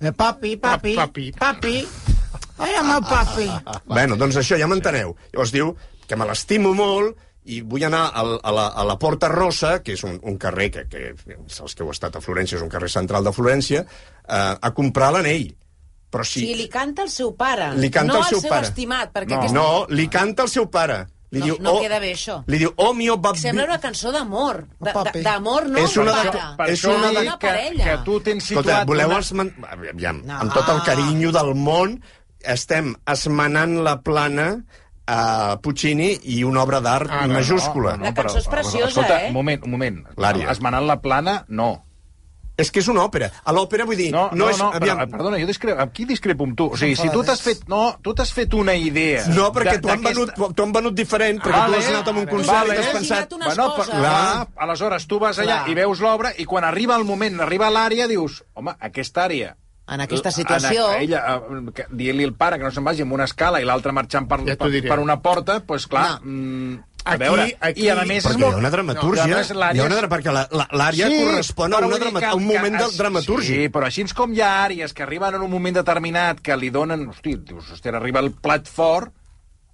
Eh, 0.00 0.12
papi, 0.12 0.56
papi, 0.56 0.94
Papi. 0.96 1.30
papi. 1.38 1.76
Ai, 2.58 2.74
el 2.74 2.84
meu 2.88 3.00
papi. 3.06 3.48
Bueno, 3.86 4.16
doncs 4.20 4.36
això 4.36 4.58
ja 4.58 4.66
m'enteneu. 4.68 5.14
Llavors 5.32 5.52
diu 5.54 5.72
que 6.08 6.16
me 6.16 6.26
l'estimo 6.28 6.74
molt 6.74 7.16
i 7.48 7.60
vull 7.64 7.84
anar 7.88 8.04
al, 8.20 8.34
a, 8.42 8.52
la, 8.52 8.66
a 8.76 8.84
la 8.84 8.98
Porta 9.00 9.28
Rossa, 9.32 9.78
que 9.82 9.94
és 9.96 10.02
un, 10.04 10.18
un 10.22 10.36
carrer 10.40 10.68
que, 10.74 10.84
que 10.90 11.04
els 11.38 11.74
que 11.74 11.82
heu 11.86 11.90
estat 11.94 12.16
a 12.18 12.22
Florència, 12.24 12.58
és 12.60 12.64
un 12.64 12.68
carrer 12.72 12.90
central 12.92 13.24
de 13.24 13.32
Florència, 13.32 13.84
eh, 13.84 14.54
a 14.60 14.70
comprar 14.76 15.12
l'anell. 15.16 15.50
Però 16.12 16.24
Sí, 16.24 16.40
si... 16.46 16.54
li 16.56 16.68
canta 16.72 17.02
el 17.04 17.10
seu 17.12 17.34
pare. 17.36 17.70
Li 17.76 17.90
canta 17.92 18.14
no 18.14 18.18
el 18.22 18.28
seu 18.30 18.40
seu 18.40 18.50
pare. 18.52 18.68
estimat, 18.70 19.10
perquè 19.12 19.34
No. 19.34 19.38
aquesta... 19.42 19.56
No, 19.58 19.86
li 19.92 20.06
canta 20.08 20.44
el 20.46 20.52
seu 20.52 20.68
pare. 20.72 21.06
Li 21.30 21.40
No, 21.42 21.44
diu, 21.44 21.56
no 21.60 21.72
oh, 21.76 21.80
queda 21.84 21.98
bé, 22.00 22.14
això. 22.16 22.38
Li 22.48 22.56
diu, 22.62 22.70
oh 22.80 22.94
mio 22.96 23.18
babbi... 23.20 23.42
Sembla 23.42 23.66
una 23.68 23.76
cançó 23.82 24.08
d'amor. 24.14 24.62
De- 24.80 25.20
D'amor, 25.26 25.66
no 25.68 25.82
És 25.84 25.96
una 26.00 26.14
de. 26.24 26.30
Per 26.56 26.68
És 26.72 26.84
una 26.88 27.10
de- 27.12 27.26
que, 27.42 27.52
que 27.82 27.96
tu 28.06 28.14
tens 28.24 28.46
situat... 28.48 28.64
Escolta, 28.64 28.84
voleu 28.88 29.12
una... 29.12 29.18
esmen... 29.20 29.50
Aviam, 29.68 30.22
No. 30.24 30.38
amb 30.40 30.54
tot 30.56 30.70
el 30.72 30.80
carinyo 30.86 31.32
del 31.36 31.52
món, 31.54 31.98
estem 32.40 32.94
esmenant 33.12 33.76
la 33.84 33.98
plana 34.00 34.48
a 35.08 35.56
Puccini 35.64 36.12
i 36.36 36.42
una 36.44 36.62
obra 36.62 36.82
d'art 36.84 37.08
Ah, 37.10 37.26
no, 37.26 37.38
majúscula. 37.40 37.96
La 38.02 38.12
cançó 38.14 38.38
és 38.42 38.48
preciosa, 38.52 38.88
escolta, 38.92 39.22
eh? 39.24 39.28
un 39.32 39.36
moment, 39.40 39.62
un 39.64 39.72
moment. 39.72 40.00
L'ària. 40.20 40.50
Esmenant 40.52 40.84
la 40.86 41.00
plana, 41.00 41.44
no. 41.48 41.70
És 42.58 42.72
que 42.74 42.80
és 42.82 42.88
una 42.90 43.04
òpera. 43.06 43.28
A 43.46 43.52
l'òpera, 43.54 43.84
vull 43.86 43.94
dir, 43.96 44.08
No, 44.10 44.24
no, 44.32 44.40
no, 44.40 44.46
és... 44.50 44.58
no, 44.58 44.72
aviam, 44.74 44.98
però, 44.98 45.12
perdona, 45.12 45.38
jo 45.38 45.46
discrepo, 45.46 45.78
aquí 45.80 46.04
discrepo 46.08 46.42
amb 46.42 46.56
tu. 46.58 46.66
O 46.74 46.76
sigui, 46.80 46.96
si 46.98 47.06
tu 47.14 47.22
t'has 47.22 47.40
fet, 47.40 47.60
no, 47.70 47.94
tu 48.02 48.12
t'has 48.18 48.32
fet 48.34 48.56
una 48.58 48.74
idea... 48.74 49.22
no, 49.30 49.46
perquè 49.54 49.76
t'ho 49.78 49.92
han, 49.94 50.02
venut, 50.02 50.32
han 50.34 50.74
venut 50.74 50.96
diferent, 50.98 51.38
perquè 51.44 51.60
tu 51.68 51.76
has 51.78 51.90
anat 51.92 52.10
a 52.10 52.16
un 52.16 52.26
concert 52.26 52.56
vale. 52.56 52.74
i 52.74 52.80
t'has 52.80 52.90
Has 52.90 52.96
pensat... 52.98 53.36
Bueno, 53.38 53.68
però, 53.78 53.86
clar, 53.86 54.48
aleshores 54.66 55.06
tu 55.06 55.20
vas 55.22 55.38
allà 55.38 55.60
Clar. 55.62 55.70
i 55.70 55.78
veus 55.78 56.02
l'obra 56.02 56.34
i 56.36 56.48
quan 56.50 56.66
arriba 56.66 56.98
el 56.98 57.06
moment, 57.06 57.38
arriba 57.46 57.70
l'àrea, 57.70 58.10
dius, 58.10 58.42
home, 58.58 58.74
aquesta 58.90 59.24
àrea... 59.30 59.54
En 59.88 60.00
aquesta 60.04 60.30
situació... 60.34 60.90
En, 60.96 61.02
ella, 61.06 61.22
eh, 61.38 61.86
dient-li 61.90 62.26
al 62.28 62.34
pare 62.36 62.58
que 62.58 62.64
no 62.66 62.70
se'n 62.74 62.84
vagi 62.84 63.02
amb 63.06 63.14
una 63.16 63.24
escala 63.24 63.60
i 63.62 63.64
l'altre 63.64 63.92
marxant 63.96 64.26
per, 64.28 64.42
Ja 64.44 64.56
per, 64.60 64.68
per 64.84 64.98
una 65.00 65.16
porta, 65.24 65.54
doncs 65.60 65.66
pues, 65.66 65.86
clar... 65.88 66.20
No. 66.20 66.30
Mm, 66.32 66.84
a 67.08 67.12
Aquí- 67.14 67.22
veure, 67.22 67.44
aquí- 67.64 67.84
i 67.86 67.88
a 67.88 67.94
més 68.04 68.18
és 68.18 68.24
Perquè 68.26 68.36
hi 68.36 68.42
molt... 68.42 68.56
ha 68.56 68.58
una 68.58 68.70
dramatúrgia. 68.74 69.24
No, 69.30 69.38
hi 69.72 69.80
ha 69.80 69.84
una, 69.86 70.08
perquè 70.12 70.32
la- 70.34 70.48
la- 70.52 70.66
l'àrea 70.76 71.08
correspon 71.08 71.72
a, 71.72 71.78
una 71.86 71.96
drama, 72.02 72.20
que- 72.20 72.26
a 72.26 72.34
un 72.36 72.44
moment 72.44 72.74
que- 72.76 72.82
del 72.84 72.96
dramatúrgic. 72.98 73.54
Sí, 73.62 73.68
però 73.72 73.86
així 73.88 74.04
com 74.18 74.34
hi 74.36 74.42
ha 74.44 74.50
àrees 74.66 74.92
que 74.92 75.06
arriben 75.06 75.38
en 75.38 75.46
un 75.46 75.50
moment 75.50 75.78
determinat 75.78 76.42
que 76.44 76.56
li 76.60 76.68
donen... 76.74 77.06
Hosti, 77.08 77.36
dius, 77.48 77.70
hosti, 77.72 77.88
arriba 77.88 78.20
el 78.20 78.32
plat 78.32 78.68
fort, 78.68 79.14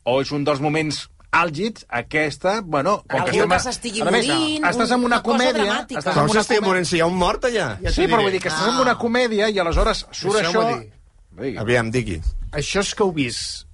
o 0.04 0.20
és 0.22 0.30
un 0.36 0.44
dels 0.46 0.60
moments 0.62 1.08
àlgids, 1.40 1.84
aquesta, 1.88 2.60
bueno... 2.62 2.96
Com 3.10 3.20
Algú 3.20 3.30
estem 3.34 3.48
que 3.50 3.56
a- 3.56 3.64
s'estigui 3.66 4.02
morint, 4.06 4.64
Estàs 4.70 4.92
en 4.96 5.04
una 5.08 5.18
comèdia... 5.26 5.52
dramàtica. 5.64 6.00
Estàs 6.00 6.16
en 6.16 6.30
una 6.30 6.32
s'estigui 6.40 6.64
morint 6.66 6.86
si 6.88 6.96
hi 6.96 7.02
ha 7.04 7.06
un 7.10 7.18
mort 7.18 7.44
allà? 7.50 7.68
Ja 7.82 7.92
Sí, 7.94 8.06
però 8.10 8.22
vull 8.22 8.32
dir 8.36 8.40
que 8.44 8.48
estàs 8.52 8.70
en 8.72 8.80
una 8.84 8.94
comèdia 9.00 9.48
i 9.50 9.58
aleshores 9.58 10.04
surt 10.10 10.40
això... 10.42 10.64
dir. 10.70 10.90
Digui. 11.34 11.56
Aviam, 11.58 11.90
digui. 11.90 12.20
Això 12.54 12.80
és 12.84 12.94
que 12.94 13.02
heu 13.02 13.12
vist 13.12 13.64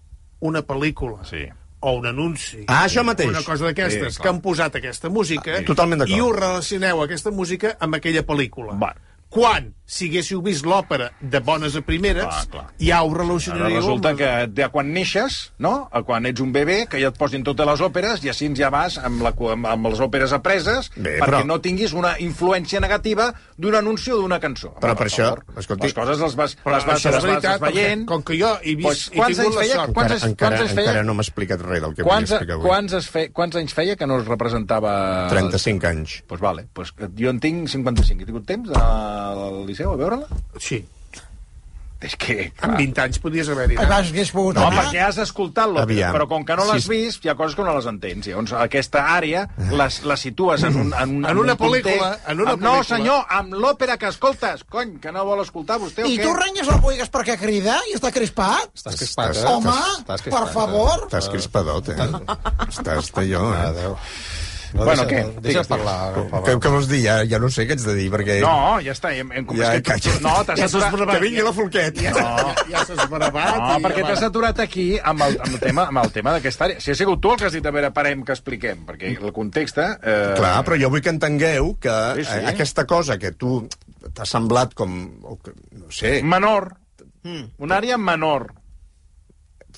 una 0.40 0.62
pel·lícula 0.64 1.24
Sí. 1.28 1.44
o 1.80 1.92
un 1.98 2.06
anunci 2.08 2.64
Ah, 2.66 2.86
això 2.86 3.02
mateix. 3.04 3.28
una 3.28 3.42
cosa 3.44 3.66
d'aquestes, 3.68 4.14
Sí, 4.14 4.16
clar. 4.16 4.22
que 4.22 4.28
han 4.34 4.40
posat 4.40 4.76
aquesta 4.80 5.08
música 5.12 5.58
Ah, 5.58 5.64
totalment 5.64 6.00
d'acord. 6.00 6.16
i 6.16 6.20
ho 6.20 6.32
relacioneu, 6.32 7.02
aquesta 7.04 7.30
música, 7.30 7.76
amb 7.80 7.94
aquella 8.00 8.24
pel·lícula. 8.24 8.78
Va. 8.80 8.94
Quan, 9.30 9.68
si 9.86 10.08
haguéssiu 10.10 10.40
vist 10.42 10.64
l'òpera 10.66 11.12
de 11.22 11.38
bones 11.42 11.76
a 11.78 11.80
primeres, 11.86 12.24
Clar, 12.26 12.46
clar. 12.50 12.64
ja 12.82 12.96
ho 13.04 13.10
Ara 13.12 13.20
relacionaríeu 13.22 13.78
resulta 13.78 14.10
amb... 14.10 14.18
que 14.18 14.30
de 14.58 14.66
quan 14.74 14.88
neixes, 14.94 15.52
no? 15.62 15.88
A 15.94 16.02
quan 16.06 16.26
ets 16.26 16.42
un 16.42 16.50
bebè, 16.54 16.88
que 16.90 16.98
ja 16.98 17.12
et 17.12 17.18
posin 17.18 17.44
totes 17.46 17.66
les 17.68 17.80
òperes 17.86 18.24
i 18.26 18.30
així 18.32 18.48
ja 18.58 18.70
vas 18.74 18.98
amb, 18.98 19.22
la, 19.22 19.30
amb, 19.52 19.66
amb 19.70 19.86
les 19.86 20.00
òperes 20.02 20.32
apreses 20.34 20.90
Bé, 20.96 21.16
perquè 21.20 21.28
però- 21.40 21.44
no 21.46 21.60
tinguis 21.62 21.92
una 21.94 22.16
influència 22.18 22.80
negativa 22.82 23.28
d'un 23.56 23.74
anunci 23.78 24.10
o 24.10 24.18
d'una 24.20 24.40
cançó. 24.42 24.72
Però 24.82 24.92
Home, 24.94 24.98
per 24.98 25.06
això, 25.06 25.28
favor, 25.30 25.44
escolti- 25.62 25.86
les 25.90 25.94
coses 25.94 26.18
les 26.26 26.34
vas, 26.42 26.56
Però 26.64 26.74
les 26.74 26.86
vas, 26.90 26.98
això 26.98 27.10
les 27.14 27.22
vas 27.22 27.28
veritat, 27.30 27.60
veient... 27.60 28.02
perquè 28.02 28.06
com 28.10 28.22
que 28.26 28.38
jo 28.42 28.50
he 28.62 28.74
vist 28.74 28.86
Pues, 28.88 29.04
quants 29.14 29.38
anys 29.46 29.56
feia? 29.62 29.74
sort- 29.78 29.94
Quants, 29.94 30.10
Encara, 30.10 30.14
anys- 30.14 30.26
encara, 30.30 30.50
quants 30.56 30.60
anys 30.66 30.74
feia? 30.74 30.88
encara 30.90 31.04
no 31.06 31.14
m'ha 31.14 31.26
explicat 31.28 31.62
res 31.70 31.82
del 31.86 31.94
que 31.94 32.02
Quants, 32.02 32.30
volia 32.30 32.40
explicar 32.40 32.58
avui. 32.58 32.66
quants, 32.68 32.92
es 32.98 33.10
fe, 33.14 33.24
quants 33.30 33.56
anys 33.62 33.74
feia 33.78 33.94
que 33.96 34.06
no 34.10 34.18
es 34.18 34.26
representava... 34.26 34.92
35 35.30 35.86
anys. 35.86 36.10
Doncs 36.18 36.26
pues 36.26 36.40
vale, 36.40 36.66
pues 36.74 36.92
jo 37.18 37.30
en 37.30 37.38
tinc 37.38 37.68
55. 37.68 38.22
He 38.22 38.26
tingut 38.26 38.46
temps 38.50 38.70
al 39.28 39.60
Liceu 39.66 39.92
a 39.92 39.96
veure-la? 40.00 40.26
Sí, 40.58 40.84
És 42.00 42.14
que... 42.16 42.46
amb 42.64 42.70
clar, 42.72 42.76
20 42.80 42.98
anys 43.02 43.18
podies 43.20 43.48
haver-hi 43.52 43.74
anat. 43.76 43.90
vas, 43.90 44.06
hagués 44.08 44.30
pogut 44.32 44.56
No, 44.56 44.62
anar. 44.70 44.86
perquè 44.86 45.02
has 45.04 45.18
escoltat 45.20 45.66
l'òpera, 45.68 45.82
Aviam. 45.84 46.14
però 46.16 46.26
com 46.30 46.46
que 46.48 46.54
no 46.56 46.64
l'has 46.64 46.86
Sí. 46.86 46.88
vist, 46.94 47.26
hi 47.26 47.28
ha 47.28 47.34
coses 47.36 47.54
que 47.58 47.62
no 47.66 47.74
les 47.76 47.84
entens. 47.90 48.24
Llavors, 48.30 48.54
aquesta 48.56 49.02
àrea 49.18 49.42
la, 49.76 49.90
la 50.08 50.16
situes 50.16 50.64
en 50.64 50.78
un, 50.80 50.94
en 50.96 51.10
un, 51.18 51.26
En 51.28 51.36
una 51.42 51.52
un 51.52 51.58
context- 51.58 51.84
pel·lícula, 51.90 52.08
en 52.32 52.40
una 52.40 52.54
amb, 52.54 52.62
No, 52.64 52.70
pel·lícula. 52.78 52.96
senyor, 52.96 53.26
amb 53.28 53.52
l'òpera 53.52 53.98
que 54.00 54.08
escoltes. 54.08 54.64
Cony, 54.64 54.96
que 54.98 55.12
no 55.12 55.26
vol 55.28 55.42
escoltar 55.44 55.76
vostè 55.78 56.04
o 56.04 56.08
I 56.08 56.16
què? 56.16 56.22
tu 56.24 56.32
renyes 56.32 56.68
el 56.72 56.80
Boigas 56.80 57.12
perquè 57.12 57.36
crida 57.38 57.76
i 57.92 57.98
està 58.00 58.10
crispat? 58.16 58.72
Estàs 58.80 58.96
crispat, 58.96 59.36
eh? 59.36 59.44
Home, 59.44 59.76
Estàs 59.98 60.22
per 60.24 60.46
favor. 60.56 61.04
Estàs 61.10 61.28
crispadot, 61.28 61.88
eh? 61.90 62.00
Estàs 62.70 63.12
d'allò, 63.12 63.44
eh? 63.52 63.66
Adéu. 63.74 63.98
No, 64.72 64.84
Bueno, 64.84 65.02
deixa, 65.02 65.06
què? 65.10 65.20
Deixa 65.42 65.62
Digues, 65.62 65.68
parlar. 65.70 65.96
Què, 66.46 66.52
què 66.62 66.70
vols 66.70 66.86
dir? 66.90 67.00
Ja, 67.02 67.16
ja 67.26 67.38
no 67.42 67.48
sé 67.50 67.64
què 67.66 67.74
ets 67.74 67.84
de 67.88 67.94
dir, 67.98 68.06
perquè... 68.12 68.36
No, 68.44 68.78
ja 68.84 68.92
està. 68.94 69.10
Hem, 69.16 69.32
hem, 69.34 69.46
Ja, 69.58 69.70
que 69.82 69.96
tu-. 70.04 70.12
No, 70.22 70.34
t'has 70.46 70.60
Ja 70.62 70.68
s'ha 70.70 70.82
aturat... 70.88 71.10
Que 71.16 71.22
vingui 71.24 71.42
la 71.46 71.52
Folquet. 71.56 71.98
Ja, 72.04 72.12
ja, 72.14 72.54
ja 72.70 72.84
s'ha 72.86 72.94
esbravat. 72.94 73.56
No, 73.58 73.72
i 73.80 73.82
perquè 73.88 74.04
ja 74.04 74.12
t'has 74.12 74.22
aturat 74.28 74.62
aquí 74.62 74.86
amb 75.02 75.26
el, 75.26 75.38
amb 75.42 75.56
el 75.56 75.60
tema, 75.64 75.88
amb 75.90 76.02
el 76.04 76.12
tema 76.14 76.36
d'aquesta 76.36 76.68
àrea. 76.68 76.80
Si 76.84 76.92
ha 76.94 76.98
sigut 77.00 77.20
tu 77.24 77.32
el 77.34 77.40
que 77.42 77.48
has 77.50 77.56
dit, 77.58 77.66
a 77.66 77.74
veure, 77.74 77.90
parem 77.96 78.22
que 78.24 78.36
expliquem, 78.36 78.84
perquè 78.86 79.14
el 79.18 79.32
context... 79.34 79.82
Eh, 79.82 80.14
Clar, 80.38 80.54
però 80.68 80.78
jo 80.84 80.92
vull 80.94 81.02
que 81.02 81.14
entengueu 81.16 81.74
que 81.82 81.96
Sí, 82.20 82.28
sí. 82.30 82.38
eh, 82.38 82.46
aquesta 82.54 82.86
cosa 82.86 83.18
que 83.18 83.32
tu 83.34 83.64
t'ha 84.14 84.24
semblat 84.28 84.72
com... 84.78 84.94
No 85.24 85.90
sé, 85.90 86.20
Menor. 86.22 86.70
Una 87.58 87.76
àrea 87.82 87.98
menor. 88.00 88.52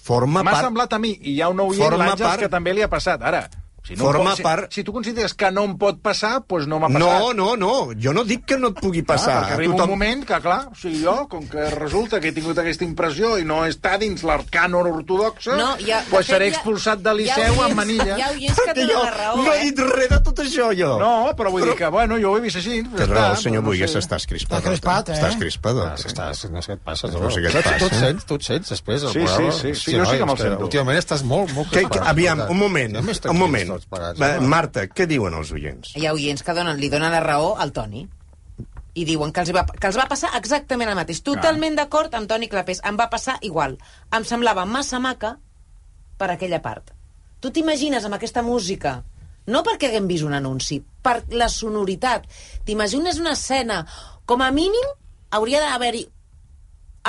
forma 0.02 0.42
M'ha 0.42 0.50
part... 0.50 0.64
semblat 0.66 0.92
a 0.94 0.98
mi, 0.98 1.10
i 1.22 1.36
hi 1.36 1.40
ha 1.42 1.48
un 1.52 1.60
oient, 1.62 1.94
l'Àngels, 1.94 2.22
part- 2.26 2.40
que 2.44 2.48
també 2.50 2.72
li 2.74 2.82
ha 2.82 2.88
passat. 2.90 3.22
Ara, 3.22 3.44
si 3.82 3.96
no 3.96 4.04
Forma 4.04 4.30
pot, 4.30 4.36
si, 4.36 4.42
part- 4.46 4.72
si 4.72 4.84
tu 4.84 4.92
consideres 4.94 5.34
que 5.34 5.50
no 5.50 5.64
em 5.66 5.72
pot 5.76 5.98
passar, 6.00 6.36
doncs 6.48 6.68
no 6.70 6.78
m'ha 6.78 6.86
passat. 6.88 7.00
No, 7.02 7.32
no, 7.34 7.56
no, 7.56 7.72
jo 7.98 8.12
no 8.14 8.22
dic 8.24 8.44
que 8.46 8.56
no 8.56 8.68
et 8.70 8.78
pugui 8.78 9.02
passar. 9.02 9.32
Ah, 9.34 9.42
perquè 9.42 9.56
arriba 9.58 9.74
un 9.74 9.90
moment 9.90 10.22
que, 10.28 10.38
clar, 10.40 10.68
o 10.70 10.74
sigui, 10.78 11.00
jo, 11.02 11.26
com 11.28 11.48
que 11.50 11.64
resulta 11.74 12.20
que 12.20 12.28
he 12.30 12.32
tingut 12.36 12.58
aquesta 12.62 12.84
impressió 12.86 13.32
i 13.38 13.44
no 13.44 13.64
està 13.66 13.96
dins 13.98 14.22
l'arcànon 14.22 14.86
ortodoxa, 14.92 15.56
No, 15.58 15.72
pues 16.10 16.26
fet, 16.26 16.36
seré 16.36 16.46
ha- 16.46 16.54
expulsat 16.54 17.02
de 17.02 17.14
Liceu 17.14 17.42
oients- 17.42 17.64
amb 17.66 17.74
manilla. 17.74 18.16
Hi 18.18 18.22
ha 18.22 18.30
oients 18.30 18.60
que 18.72 18.86
jo 18.92 19.02
la 19.02 19.10
raó, 19.10 19.36
no 19.42 19.52
he 19.52 19.58
eh? 19.58 19.64
dit 19.70 19.78
res 19.90 20.08
de 20.14 20.20
tot 20.30 20.38
això, 20.46 20.70
jo. 20.78 20.92
No, 21.02 21.12
però 21.36 21.50
vull 21.50 21.66
dir 21.66 21.74
que, 21.74 21.88
bueno, 21.88 22.18
jo 22.22 22.30
ho 22.32 22.38
he 22.38 22.44
vist 22.46 22.56
així. 22.62 22.82
Té 22.96 23.06
raó, 23.10 23.32
el 23.34 23.42
senyor 23.42 23.62
Buigues, 23.66 23.96
estàs 23.98 24.26
crispat. 24.30 24.60
Està 24.62 24.68
crispat, 24.70 25.08
eh? 25.10 25.18
Estàs 25.18 25.36
crispat. 25.42 25.82
Ah, 25.82 25.92
és 25.98 26.06
que 26.06 26.12
estàs, 26.14 26.44
no 26.54 26.62
sé 26.62 26.72
què 26.72 26.78
et 26.78 26.84
passa. 26.86 27.08
No 27.12 27.30
sé 27.34 27.42
què 27.42 27.50
et 27.50 27.58
passa. 27.64 27.78
Tu 27.82 27.86
et 27.90 27.98
sents, 27.98 28.24
tu 28.30 28.38
et 28.38 28.46
sents 28.46 28.72
després 28.76 29.00
Sí, 29.12 29.26
sí, 29.26 29.50
sí, 29.58 29.74
sí, 29.74 29.96
jo 29.98 30.04
sí 30.06 30.16
que 30.18 30.24
me'l 30.26 30.38
és 30.38 30.42
sento. 30.46 30.64
Últimament 30.70 30.98
estàs 31.02 31.22
molt, 31.26 31.50
molt 31.56 31.74
aviam, 32.06 32.46
un 32.48 32.58
moment, 32.58 32.94
Ja 33.02 33.30
un 33.30 33.38
moment. 33.38 33.71
Tots 33.72 33.88
plegats, 33.90 34.20
Va, 34.20 34.36
home. 34.38 34.50
Marta, 34.52 34.86
què 34.88 35.08
diuen 35.10 35.34
els 35.36 35.52
oients? 35.56 35.94
Hi 35.98 36.06
ha 36.06 36.14
oients 36.16 36.44
que 36.44 36.54
donen, 36.56 36.78
li 36.80 36.90
donen 36.92 37.12
la 37.12 37.22
raó 37.24 37.54
al 37.60 37.72
Toni 37.76 38.04
i 38.94 39.04
diuen 39.08 39.32
que 39.32 39.40
els, 39.40 39.52
va, 39.56 39.64
que 39.64 39.88
els 39.88 39.96
va 39.96 40.08
passar 40.10 40.34
exactament 40.38 40.90
el 40.92 40.98
mateix. 40.98 41.22
Totalment 41.24 41.78
d'acord 41.78 42.12
amb 42.14 42.28
Toni 42.28 42.50
Clapés. 42.52 42.82
Em 42.84 42.98
va 43.00 43.08
passar 43.12 43.38
igual. 43.48 43.78
Em 44.12 44.26
semblava 44.28 44.66
massa 44.68 45.00
maca 45.00 45.38
per 46.20 46.28
aquella 46.30 46.60
part. 46.64 46.92
Tu 47.42 47.50
t'imagines 47.50 48.04
amb 48.06 48.14
aquesta 48.18 48.44
música, 48.46 49.00
no 49.50 49.64
perquè 49.66 49.88
haguem 49.88 50.06
vist 50.10 50.26
un 50.28 50.36
anunci, 50.36 50.78
per 51.02 51.22
la 51.34 51.48
sonoritat. 51.50 52.28
T'imagines 52.68 53.18
una 53.18 53.32
escena, 53.34 53.80
com 54.28 54.44
a 54.44 54.50
mínim 54.54 54.92
hauria 55.32 55.64
d'haver-hi 55.64 56.04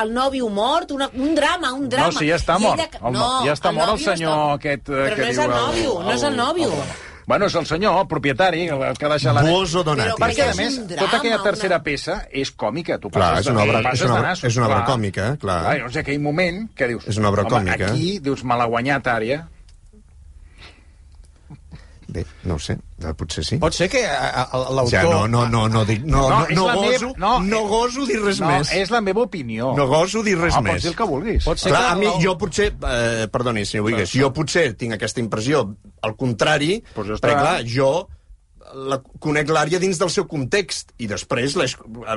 el 0.02 0.14
nòvio 0.14 0.50
mort, 0.50 0.92
una, 0.92 1.10
un 1.14 1.36
drama, 1.36 1.74
un 1.74 1.88
drama. 1.90 2.08
No, 2.12 2.20
si 2.20 2.28
ja 2.28 2.36
està 2.40 2.58
mort. 2.60 2.80
ella- 2.80 3.00
El, 3.08 3.14
no, 3.14 3.28
ja 3.46 3.54
està 3.54 3.72
mort 3.72 3.94
el 3.94 4.00
senyor 4.00 4.38
està- 4.38 4.54
aquest... 4.56 4.90
eh, 4.90 4.94
Però 4.94 5.16
que 5.16 5.22
no 5.22 5.28
és 5.28 5.38
diu 5.38 5.44
el 5.44 5.52
nòvio, 5.52 5.98
no 6.04 6.12
és 6.14 6.24
el 6.24 6.36
nòvio. 6.38 6.72
Bueno, 7.26 7.46
és 7.46 7.56
el 7.56 7.66
senyor, 7.66 8.02
el 8.02 8.08
propietari, 8.12 8.66
el 8.68 8.82
el 8.84 8.98
que 8.98 9.06
ha 9.06 9.10
deixat 9.14 9.34
la... 9.34 9.44
Bozo 9.48 9.82
Donati. 9.84 10.10
Però 10.10 10.18
Perquè, 10.20 10.42
a 10.44 10.50
és 10.52 10.58
més, 10.58 10.78
un 10.82 10.88
drama, 10.90 11.06
tota 11.06 11.18
aquella 11.22 11.38
tercera 11.42 11.76
una- 11.78 11.84
peça 11.86 12.18
és 12.30 12.52
còmica. 12.52 12.98
Tu 13.00 13.10
Clar, 13.10 13.40
és 13.40 13.48
una 13.48 13.64
obra- 13.64 13.82
passes 13.86 14.02
és 14.02 14.10
una 14.12 14.22
nassos, 14.22 14.44
és 14.50 14.58
una 14.58 14.66
obra 14.68 14.82
clar. 14.84 14.88
còmica, 14.90 15.22
clar. 15.40 15.62
clar. 15.64 15.78
Llavors, 15.78 15.96
aquell 16.02 16.20
moment 16.20 16.68
que 16.76 16.88
dius... 16.88 17.08
És 17.08 17.18
una 17.18 17.30
obra 17.30 17.44
home, 17.44 17.52
còmica. 17.56 17.92
Aquí, 17.94 18.20
dius, 18.20 18.44
me 18.44 18.58
l'ha 18.60 18.66
guanyat, 18.66 19.08
àrea. 19.08 19.48
Bé, 22.14 22.22
no 22.46 22.56
ho 22.56 22.62
sé, 22.62 22.76
eh, 23.02 23.14
potser 23.18 23.42
sí. 23.48 23.58
Pot 23.58 23.74
ser 23.74 23.88
que 23.90 24.04
a- 24.06 24.44
a- 24.44 24.60
l'autor... 24.70 24.92
Ja, 24.92 25.02
no, 25.04 25.24
no, 25.28 25.48
no, 25.50 25.64
no, 25.74 25.84
dic, 25.90 26.04
no, 26.06 26.28
no, 26.30 26.44
no, 26.54 26.68
la 26.68 26.76
goso, 26.78 27.08
meva- 27.10 27.18
no, 27.18 27.32
no, 27.42 27.62
eh, 27.64 27.68
goso 27.72 28.06
dir 28.06 28.20
res 28.22 28.40
no, 28.44 28.52
més. 28.52 28.72
és 28.78 28.92
la 28.94 29.02
meva 29.02 29.24
opinió. 29.26 29.72
No 29.76 29.88
goso 29.90 30.22
dir 30.22 30.38
res 30.38 30.54
no, 30.54 30.62
més. 30.68 30.74
Pots 30.76 30.84
dir 30.86 30.92
el 30.94 30.98
que 31.02 31.08
vulguis. 31.10 31.44
Pot 31.50 31.58
ser 31.64 31.72
Clar, 31.74 31.82
que 31.88 31.94
a 31.94 31.96
mi, 32.04 32.12
jo 32.24 32.38
potser, 32.38 32.70
eh, 32.78 33.28
perdoni, 33.34 33.66
senyor 33.66 33.88
Vigues, 33.90 34.14
jo 34.14 34.30
potser 34.32 34.68
tinc 34.78 34.94
aquesta 35.00 35.20
impressió, 35.26 35.64
al 36.06 36.16
contrari, 36.16 36.84
Pues 36.94 37.08
ja 37.08 37.18
està. 37.18 37.28
perquè 37.32 37.40
clar, 37.42 37.64
jo 37.66 37.94
la, 38.74 39.02
conec 39.22 39.50
l'àrea 39.54 39.78
dins 39.82 39.98
del 40.02 40.10
seu 40.10 40.26
context 40.30 40.94
i 40.98 41.06
després, 41.10 41.54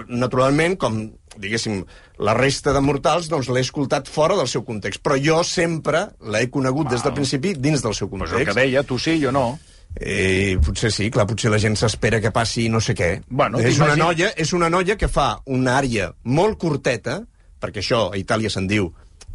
naturalment, 0.08 0.76
com, 0.80 0.98
diguéssim, 1.36 1.82
la 2.24 2.32
resta 2.36 2.72
de 2.72 2.80
mortals, 2.80 3.28
doncs 3.28 3.48
l'he 3.52 3.60
escoltat 3.64 4.08
fora 4.08 4.36
del 4.38 4.48
seu 4.48 4.62
context. 4.64 5.02
Però 5.04 5.18
jo 5.20 5.42
sempre 5.44 6.06
l'he 6.24 6.46
conegut 6.52 6.88
des 6.92 7.02
del 7.04 7.12
principi 7.16 7.54
dins 7.54 7.82
del 7.84 7.94
seu 7.94 8.08
Pues 8.08 8.30
context. 8.30 8.40
el 8.48 8.54
que 8.54 8.60
deia, 8.60 8.82
tu 8.84 8.98
sí, 8.98 9.18
jo 9.22 9.32
no. 9.32 9.58
Eh, 9.96 10.58
potser 10.60 10.90
sí, 10.92 11.08
clar, 11.10 11.24
potser 11.28 11.50
la 11.52 11.60
gent 11.62 11.76
s'espera 11.78 12.20
que 12.20 12.32
passi 12.34 12.68
no 12.68 12.82
sé 12.84 12.94
què. 12.96 13.10
Bueno, 13.28 13.62
és, 13.64 13.78
una 13.80 13.96
noia, 13.96 14.32
és 14.36 14.52
una 14.52 14.68
noia 14.68 14.98
que 15.00 15.08
fa 15.08 15.38
una 15.46 15.78
àrea 15.78 16.10
molt 16.24 16.58
curteta, 16.60 17.22
perquè 17.60 17.80
això 17.80 18.10
a 18.10 18.20
Itàlia 18.20 18.52
se'n 18.52 18.68
diu 18.68 18.90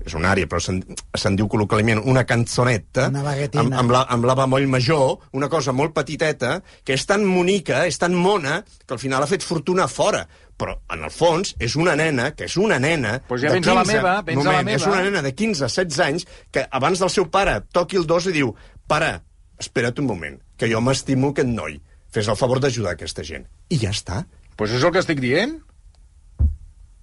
és 0.05 0.15
una 0.17 0.31
àrea, 0.33 0.47
però 0.49 0.61
se'n 0.63 0.79
se 1.17 1.31
diu 1.37 1.47
col·loquialment 1.51 2.01
una 2.09 2.23
canzonetta, 2.25 3.07
Una 3.11 3.23
baguetina. 3.25 3.63
amb, 3.63 3.75
amb, 3.77 3.93
la, 3.93 4.03
amb 4.09 4.25
la 4.25 4.35
bemoll 4.39 4.67
major, 4.67 5.17
una 5.37 5.49
cosa 5.49 5.73
molt 5.77 5.93
petiteta, 5.93 6.59
que 6.83 6.95
és 6.97 7.05
tan 7.05 7.25
monica, 7.25 7.85
és 7.85 7.99
tan 8.01 8.15
mona, 8.17 8.61
que 8.85 8.95
al 8.95 9.01
final 9.01 9.23
ha 9.23 9.29
fet 9.29 9.45
fortuna 9.45 9.87
fora. 9.87 10.25
Però, 10.57 10.75
en 10.93 11.05
el 11.05 11.13
fons, 11.13 11.55
és 11.59 11.75
una 11.75 11.95
nena, 11.97 12.31
que 12.37 12.45
és 12.45 12.57
una 12.57 12.77
nena... 12.79 13.19
Pues 13.27 13.41
ja 13.41 13.49
de 13.49 13.57
vens 13.57 13.69
a 13.71 13.77
la 13.79 13.85
meva, 13.85 14.19
vens 14.25 14.41
a 14.41 14.45
la 14.45 14.51
moment, 14.51 14.67
meva. 14.69 14.77
És 14.77 14.87
una 14.89 15.01
nena 15.01 15.23
de 15.25 15.33
15-16 15.33 16.03
anys 16.05 16.27
que 16.53 16.67
abans 16.69 17.01
del 17.01 17.09
seu 17.09 17.25
pare 17.33 17.59
toqui 17.73 17.97
el 17.97 18.05
dos 18.09 18.29
i 18.29 18.35
diu 18.35 18.53
pare, 18.89 19.15
espera't 19.61 19.99
un 20.01 20.09
moment, 20.09 20.39
que 20.57 20.67
jo 20.71 20.81
m'estimo 20.83 21.31
aquest 21.31 21.49
noi. 21.49 21.79
Fes 22.11 22.27
el 22.27 22.35
favor 22.35 22.59
d'ajudar 22.59 22.97
aquesta 22.97 23.23
gent. 23.23 23.45
I 23.71 23.77
ja 23.85 23.93
està. 23.95 24.25
Pues 24.59 24.73
és 24.75 24.83
el 24.83 24.91
que 24.91 24.99
estic 24.99 25.21
dient. 25.23 25.59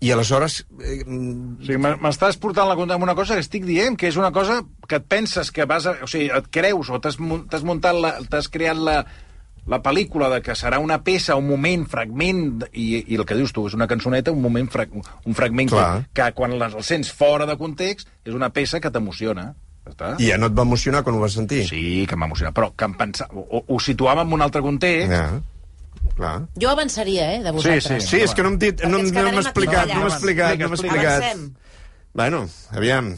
I 0.00 0.12
aleshores... 0.14 0.60
Eh, 0.78 1.00
O 1.02 1.64
sigui, 1.66 1.78
m'estàs 1.82 2.36
portant 2.38 2.68
la 2.70 2.76
compte 2.78 2.94
amb 2.94 3.02
una 3.02 3.16
cosa 3.18 3.34
que 3.34 3.42
estic 3.42 3.64
dient, 3.66 3.96
que 3.98 4.06
és 4.12 4.18
una 4.20 4.30
cosa 4.30 4.60
que 4.86 5.00
et 5.00 5.06
penses 5.10 5.50
que 5.50 5.64
vas 5.66 5.88
a... 5.90 5.96
O 6.04 6.10
sigui, 6.10 6.28
et 6.30 6.46
creus 6.54 6.90
o 6.94 7.00
t'has 7.02 7.16
mun- 7.18 7.48
t'has 7.50 7.64
muntat 7.66 7.96
la... 7.98 8.12
t'has 8.30 8.46
creat 8.52 8.78
la, 8.78 9.00
la 9.66 9.80
pel·lícula 9.82 10.28
de 10.30 10.38
que 10.46 10.54
serà 10.54 10.78
una 10.78 11.00
peça, 11.02 11.34
un 11.40 11.48
moment, 11.50 11.82
fragment, 11.90 12.44
i, 12.70 13.00
i 13.10 13.18
el 13.18 13.26
que 13.26 13.34
dius 13.40 13.50
tu, 13.56 13.66
és 13.66 13.74
una 13.74 13.88
cançoneta, 13.90 14.30
un 14.30 14.44
moment, 14.44 14.70
frag, 14.70 14.94
un 14.94 15.34
fragment 15.36 15.72
que, 15.72 15.80
Clar. 15.80 16.04
que 16.14 16.28
quan 16.38 16.54
les, 16.62 16.78
el 16.78 16.86
sents 16.86 17.10
fora 17.10 17.48
de 17.50 17.58
context 17.58 18.06
és 18.24 18.36
una 18.38 18.52
peça 18.54 18.78
que 18.80 18.92
t'emociona. 18.94 19.50
Està. 19.88 20.14
I 20.20 20.28
ja 20.30 20.36
no 20.38 20.46
et 20.50 20.56
va 20.58 20.62
emocionar 20.68 21.02
quan 21.06 21.16
ho 21.16 21.20
vas 21.22 21.32
sentir? 21.38 21.62
Sí, 21.68 22.04
que 22.08 22.16
m'emociona, 22.16 22.52
però 22.54 22.70
que 22.76 22.84
em 22.88 22.94
pensava, 22.98 23.34
ho, 23.40 23.62
ho 23.66 23.78
situàvem 23.80 24.26
en 24.28 24.34
un 24.38 24.42
altre 24.44 24.60
context. 24.64 25.10
Ja, 25.12 25.40
clar. 26.18 26.34
Jo 26.60 26.70
avançaria, 26.74 27.30
eh, 27.34 27.40
de 27.42 27.48
Sí, 27.50 27.56
vosaltres. 27.56 28.02
sí. 28.04 28.08
Sí, 28.16 28.20
és 28.26 28.34
que 28.34 28.42
no 28.44 28.52
hem 28.52 28.58
dit... 28.58 28.84
No, 28.84 28.98
no 28.98 29.00
explicat, 29.00 29.24
no 29.24 29.28
hem 29.30 29.40
callats. 29.40 29.48
explicat, 29.48 29.88
no 29.94 30.04
hem 30.04 30.12
Explica, 30.12 30.68
explicat. 30.76 31.22
Avancem. 31.22 31.54
Bueno, 32.18 32.42
aviam, 32.74 33.10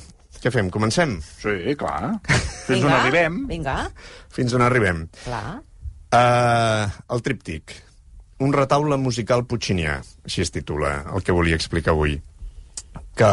què 0.42 0.50
fem? 0.52 0.70
Comencem? 0.70 1.18
Sí, 1.40 1.74
clar. 1.80 2.20
Fins 2.68 2.84
on 2.84 2.88
Vinga, 2.90 3.00
arribem. 3.02 3.38
Vinga, 3.50 3.76
Fins 4.30 4.54
on 4.54 4.62
arribem? 4.66 5.04
clar. 5.24 5.60
Uh, 6.10 6.88
el 7.14 7.22
tríptic. 7.22 7.72
Un 8.40 8.52
retaule 8.56 8.96
musical 8.98 9.44
puccinià, 9.46 9.98
així 10.26 10.40
es 10.42 10.50
titula 10.50 11.04
el 11.14 11.22
que 11.22 11.32
volia 11.36 11.54
explicar 11.60 11.92
avui 11.92 12.16
que 13.20 13.30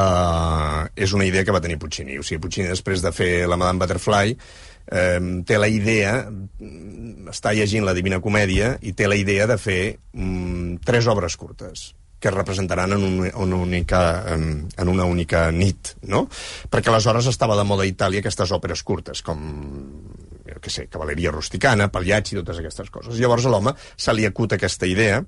és 0.96 1.13
una 1.15 1.28
idea 1.28 1.46
que 1.46 1.54
va 1.56 1.62
tenir 1.63 1.80
Puccini. 1.80 2.17
O 2.20 2.26
sigui, 2.26 2.41
Puccini, 2.43 2.67
després 2.72 3.04
de 3.04 3.13
fer 3.15 3.32
la 3.48 3.60
Madame 3.60 3.80
Butterfly, 3.84 4.36
eh, 4.88 5.20
té 5.48 5.60
la 5.60 5.70
idea, 5.72 6.17
està 7.32 7.54
llegint 7.56 7.86
la 7.88 7.96
Divina 7.98 8.20
Comèdia, 8.24 8.76
i 8.82 8.93
té 8.93 9.08
la 9.08 9.20
idea 9.20 9.48
de 9.48 9.58
fer 9.62 9.82
mm, 10.13 10.84
tres 10.86 11.08
obres 11.08 11.38
curtes 11.38 11.93
que 12.20 12.30
es 12.30 12.34
representaran 12.34 12.96
en, 12.96 13.04
un, 13.04 13.26
en, 13.28 13.36
una 13.36 13.56
única, 13.62 14.00
en, 14.34 14.67
en 14.76 14.89
una 14.89 15.06
única 15.06 15.52
nit, 15.52 15.93
no? 16.02 16.24
Perquè 16.72 16.89
aleshores 16.89 17.28
estava 17.30 17.56
de 17.60 17.65
moda 17.67 17.86
a 17.86 17.89
Itàlia 17.91 18.24
aquestes 18.24 18.54
òperes 18.56 18.82
curtes, 18.82 19.22
com 19.22 19.43
jo 20.48 20.63
què 20.63 20.74
sé, 20.74 20.88
Cavalleria 20.89 21.32
Rusticana, 21.36 21.91
Pagliacci, 21.93 22.39
totes 22.39 22.62
aquestes 22.63 22.89
coses. 22.89 23.20
Llavors 23.22 23.46
a 23.46 23.54
l'home 23.54 23.76
se 23.78 24.15
li 24.17 24.26
acut 24.26 24.56
aquesta 24.58 24.89
idea 24.89 25.22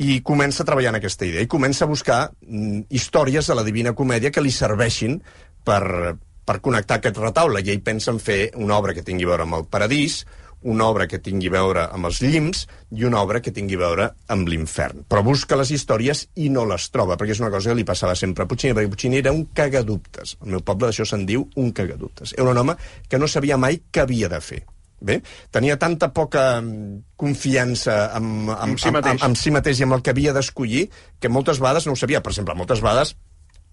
i 0.00 0.20
comença 0.24 0.64
a 0.64 0.68
treballar 0.68 0.94
en 0.94 1.00
aquesta 1.00 1.26
idea 1.28 1.44
i 1.44 1.50
comença 1.50 1.84
a 1.84 1.90
buscar 1.90 2.20
mm, 2.30 2.88
històries 2.88 3.50
de 3.50 3.56
la 3.56 3.64
Divina 3.66 3.94
Comèdia 3.96 4.32
que 4.32 4.42
li 4.44 4.52
serveixin 4.54 5.18
per, 5.64 6.16
per 6.44 6.60
connectar 6.64 7.00
aquest 7.00 7.20
retaule 7.20 7.60
i 7.60 7.72
ell 7.72 7.82
pensa 7.84 8.14
en 8.14 8.20
fer 8.22 8.42
una 8.56 8.78
obra 8.80 8.96
que 8.96 9.04
tingui 9.04 9.28
a 9.28 9.34
veure 9.34 9.48
amb 9.48 9.60
el 9.60 9.68
paradís 9.68 10.22
una 10.62 10.86
obra 10.92 11.06
que 11.08 11.18
tingui 11.18 11.48
a 11.48 11.54
veure 11.54 11.84
amb 11.88 12.08
els 12.08 12.20
llims 12.20 12.66
i 12.92 13.04
una 13.08 13.20
obra 13.24 13.40
que 13.40 13.52
tingui 13.52 13.78
a 13.78 13.82
veure 13.84 14.08
amb 14.28 14.48
l'infern. 14.48 15.06
Però 15.08 15.22
busca 15.24 15.56
les 15.56 15.70
històries 15.72 16.26
i 16.36 16.50
no 16.52 16.66
les 16.68 16.90
troba, 16.92 17.16
perquè 17.16 17.36
és 17.36 17.40
una 17.40 17.52
cosa 17.52 17.70
que 17.70 17.78
li 17.78 17.86
passava 17.88 18.16
sempre 18.18 18.44
a 18.44 18.50
Puccini, 18.50 18.74
perquè 18.76 18.92
Puccini 18.92 19.22
era 19.22 19.32
un 19.32 19.46
cagadubtes. 19.56 20.36
Al 20.42 20.52
meu 20.56 20.60
poble 20.60 20.90
d'això 20.90 21.06
se'n 21.08 21.24
diu 21.28 21.46
un 21.56 21.72
cagadubtes. 21.72 22.34
Era 22.36 22.50
un 22.50 22.60
home 22.60 22.76
que 23.08 23.18
no 23.18 23.28
sabia 23.28 23.56
mai 23.56 23.80
què 23.90 24.04
havia 24.04 24.28
de 24.28 24.42
fer. 24.44 24.60
Bé, 25.00 25.22
tenia 25.50 25.78
tanta 25.80 26.10
poca 26.12 26.60
mm, 26.60 27.16
confiança 27.16 28.10
amb, 28.12 28.50
amb, 28.52 28.60
Amb 28.66 28.82
si 28.82 28.92
mateix. 28.92 29.14
amb, 29.16 29.24
amb 29.30 29.40
si 29.40 29.52
mateix 29.54 29.80
i 29.80 29.86
amb 29.86 29.96
el 29.96 30.02
que 30.04 30.12
havia 30.12 30.34
d'escollir, 30.36 30.86
que 31.20 31.32
moltes 31.32 31.60
vegades 31.62 31.88
no 31.88 31.96
ho 31.96 32.00
sabia. 32.00 32.20
Per 32.20 32.34
exemple, 32.34 32.56
moltes 32.58 32.82
vegades 32.84 33.14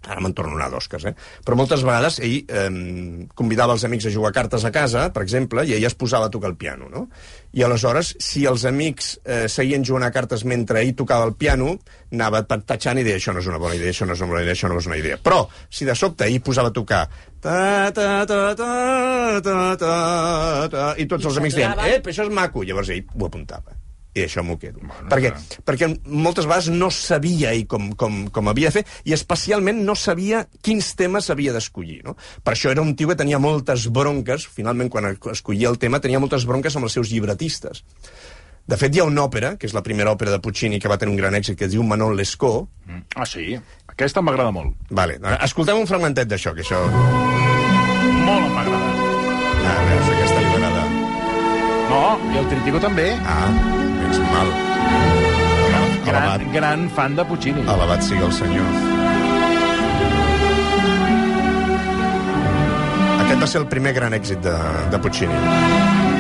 ara 0.06 0.22
me'n 0.22 0.34
torno 0.34 0.54
a 0.56 0.60
anar 0.60 0.70
d'Oscars, 0.72 1.08
eh? 1.10 1.14
Però 1.46 1.58
moltes 1.58 1.84
vegades 1.86 2.20
ell 2.24 2.36
eh, 2.48 3.28
convidava 3.38 3.76
els 3.76 3.84
amics 3.88 4.08
a 4.08 4.14
jugar 4.14 4.32
cartes 4.36 4.66
a 4.66 4.72
casa, 4.72 5.08
per 5.14 5.24
exemple, 5.26 5.66
i 5.68 5.74
ell 5.76 5.88
es 5.88 5.98
posava 5.98 6.30
a 6.30 6.34
tocar 6.34 6.52
el 6.52 6.58
piano, 6.60 6.90
no? 6.92 7.08
I 7.58 7.64
aleshores, 7.66 8.14
si 8.24 8.46
els 8.48 8.66
amics 8.70 9.16
eh, 9.24 9.46
seguien 9.52 9.86
jugant 9.88 10.08
a 10.08 10.12
cartes 10.16 10.46
mentre 10.48 10.84
ell 10.84 10.94
tocava 10.98 11.28
el 11.28 11.34
piano, 11.40 11.74
anava 12.14 12.44
tatxant 12.48 13.02
i 13.02 13.08
deia 13.08 13.20
això 13.20 13.34
no 13.36 13.44
és 13.44 13.50
una 13.50 13.62
bona 13.62 13.76
idea, 13.80 13.92
això 13.96 14.08
no 14.08 14.16
és 14.16 14.22
una 14.24 14.32
bona 14.36 14.46
idea, 14.46 14.56
això 14.56 14.72
no 14.72 14.80
és 14.80 14.90
una 14.90 15.00
idea. 15.02 15.18
Però, 15.24 15.42
si 15.70 15.88
de 15.88 15.98
sobte 15.98 16.30
ell 16.30 16.40
posava 16.46 16.72
a 16.72 16.78
tocar 16.78 17.04
ta, 17.42 17.92
ta, 17.96 18.26
ta, 18.30 18.40
ta, 18.56 18.70
ta, 19.44 19.58
ta, 19.82 19.98
ta, 20.72 20.88
i 20.98 21.10
tots 21.10 21.28
I 21.28 21.34
els 21.34 21.42
amics 21.44 21.60
deien, 21.60 21.84
eh, 21.88 22.00
però 22.00 22.16
això 22.16 22.28
és 22.28 22.34
maco. 22.44 22.64
Llavors 22.68 22.94
ell 22.94 23.04
ho 23.18 23.28
apuntava 23.28 23.87
i 24.18 24.26
això 24.26 24.44
m'ho 24.46 24.58
quedo. 24.62 24.82
Bueno, 24.82 25.10
perquè, 25.12 25.32
clar. 25.34 25.64
perquè 25.68 25.90
moltes 26.06 26.48
vegades 26.50 26.70
no 26.74 26.90
sabia 26.94 27.54
ell 27.56 27.68
com, 27.70 27.92
com, 28.00 28.24
com 28.34 28.52
havia 28.52 28.72
de 28.72 28.80
fer 28.80 28.86
i 29.08 29.16
especialment 29.18 29.84
no 29.86 29.96
sabia 29.96 30.46
quins 30.66 30.94
temes 31.00 31.30
havia 31.34 31.54
d'escollir. 31.56 32.02
No? 32.08 32.18
Per 32.44 32.56
això 32.56 32.74
era 32.74 32.84
un 32.86 32.96
tio 32.98 33.12
que 33.12 33.20
tenia 33.20 33.42
moltes 33.42 33.88
bronques, 33.94 34.48
finalment 34.48 34.92
quan 34.94 35.14
escollia 35.34 35.70
el 35.72 35.80
tema 35.82 36.02
tenia 36.04 36.22
moltes 36.24 36.48
bronques 36.50 36.76
amb 36.76 36.90
els 36.90 36.98
seus 37.00 37.14
llibretistes. 37.14 37.86
De 38.68 38.76
fet, 38.76 38.92
hi 38.92 39.00
ha 39.00 39.06
una 39.08 39.24
òpera, 39.24 39.54
que 39.56 39.64
és 39.70 39.74
la 39.76 39.84
primera 39.84 40.12
òpera 40.12 40.34
de 40.34 40.42
Puccini 40.44 40.82
que 40.84 40.90
va 40.92 40.98
tenir 41.00 41.14
un 41.14 41.22
gran 41.22 41.38
èxit, 41.38 41.56
que 41.56 41.70
es 41.70 41.72
diu 41.72 41.86
Manon 41.88 42.18
Lescaut. 42.20 42.68
Mm. 42.84 43.06
Ah, 43.16 43.24
sí? 43.26 43.56
Aquesta 43.88 44.22
m'agrada 44.22 44.52
molt. 44.52 44.76
Vale, 44.92 45.16
escoltem 45.40 45.80
un 45.80 45.88
fragmentet 45.88 46.28
d'això, 46.28 46.52
que 46.58 46.66
això... 46.66 46.84
Molt 48.28 48.52
m'agrada. 48.52 48.92
Ah, 49.64 49.80
veus, 49.88 50.12
aquesta 50.18 50.44
li 50.44 50.52
va 50.52 50.58
agradar. 50.60 50.88
No, 51.88 52.04
i 52.34 52.42
el 52.44 52.52
Trítico 52.52 52.84
també. 52.84 53.08
Ah, 53.24 53.87
menys 54.08 54.20
mal. 54.32 54.48
Gran, 56.06 56.24
Alabat, 56.24 56.42
gran 56.54 56.90
fan 56.90 57.16
de 57.16 57.26
Puccini. 57.26 57.62
alabat 57.68 58.02
sigui 58.02 58.24
el 58.24 58.32
senyor. 58.32 58.68
Aquest 63.26 63.42
va 63.42 63.48
ser 63.48 63.62
el 63.62 63.68
primer 63.68 63.94
gran 63.94 64.14
èxit 64.14 64.40
de, 64.40 64.56
de 64.92 65.00
Puccini. 65.00 66.17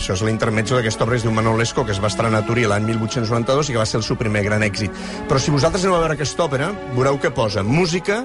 Això 0.00 0.14
és 0.16 0.22
l'intermezzo 0.24 0.78
d'aquesta 0.78 1.04
obra, 1.04 1.18
es 1.18 1.24
diu 1.26 1.32
Manolesco, 1.36 1.82
que 1.84 1.92
es 1.92 1.98
va 2.00 2.08
estrenar 2.08 2.38
a 2.40 2.46
Turí 2.48 2.62
l'any 2.64 2.86
1892 2.88 3.68
i 3.68 3.74
que 3.74 3.80
va 3.82 3.84
ser 3.84 3.98
el 3.98 4.04
seu 4.06 4.16
primer 4.16 4.40
gran 4.46 4.62
èxit. 4.64 4.94
Però 5.28 5.36
si 5.36 5.52
vosaltres 5.52 5.82
aneu 5.84 5.98
a 5.98 6.00
veure 6.00 6.14
aquesta 6.16 6.46
òpera, 6.46 6.70
veureu 6.94 7.18
que 7.20 7.28
posa 7.36 7.60
música, 7.62 8.22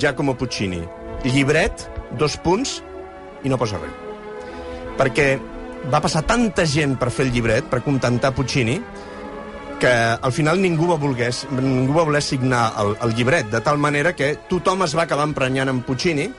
Giacomo 0.00 0.38
Puccini, 0.40 0.80
llibret, 1.28 1.84
dos 2.16 2.38
punts, 2.40 2.78
i 3.44 3.52
no 3.52 3.58
posa 3.60 3.76
res. 3.82 3.92
Perquè 4.96 5.26
va 5.92 6.00
passar 6.00 6.22
tanta 6.24 6.64
gent 6.64 6.96
per 6.96 7.10
fer 7.12 7.26
el 7.26 7.34
llibret, 7.34 7.68
per 7.68 7.82
contentar 7.84 8.32
Puccini, 8.32 8.78
que 9.78 9.92
al 9.92 10.32
final 10.32 10.62
ningú 10.64 10.88
va 10.88 10.96
voler, 10.96 11.28
ningú 11.58 11.98
va 11.98 12.06
voler 12.08 12.22
signar 12.24 12.70
el, 12.80 12.94
el 13.04 13.12
llibret, 13.18 13.52
de 13.52 13.60
tal 13.60 13.76
manera 13.76 14.14
que 14.16 14.32
tothom 14.48 14.88
es 14.88 14.96
va 14.96 15.04
acabar 15.04 15.28
emprenyant 15.28 15.76
amb 15.76 15.84
Puccini, 15.84 16.30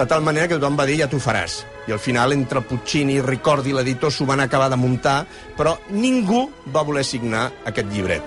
de 0.00 0.08
tal 0.08 0.24
manera 0.24 0.48
que 0.48 0.56
tothom 0.56 0.80
va 0.80 0.88
dir 0.88 0.96
ja 1.02 1.10
t'ho 1.12 1.20
faràs. 1.20 1.60
I 1.88 1.92
al 1.92 1.98
final, 1.98 2.32
entre 2.32 2.60
Puccini, 2.60 3.20
Ricordi 3.24 3.70
i 3.70 3.76
l'editor 3.76 4.12
s'ho 4.12 4.26
van 4.28 4.40
acabar 4.44 4.68
de 4.70 4.76
muntar, 4.76 5.24
però 5.56 5.76
ningú 5.90 6.48
va 6.74 6.84
voler 6.86 7.04
signar 7.04 7.48
aquest 7.64 7.88
llibret. 7.92 8.22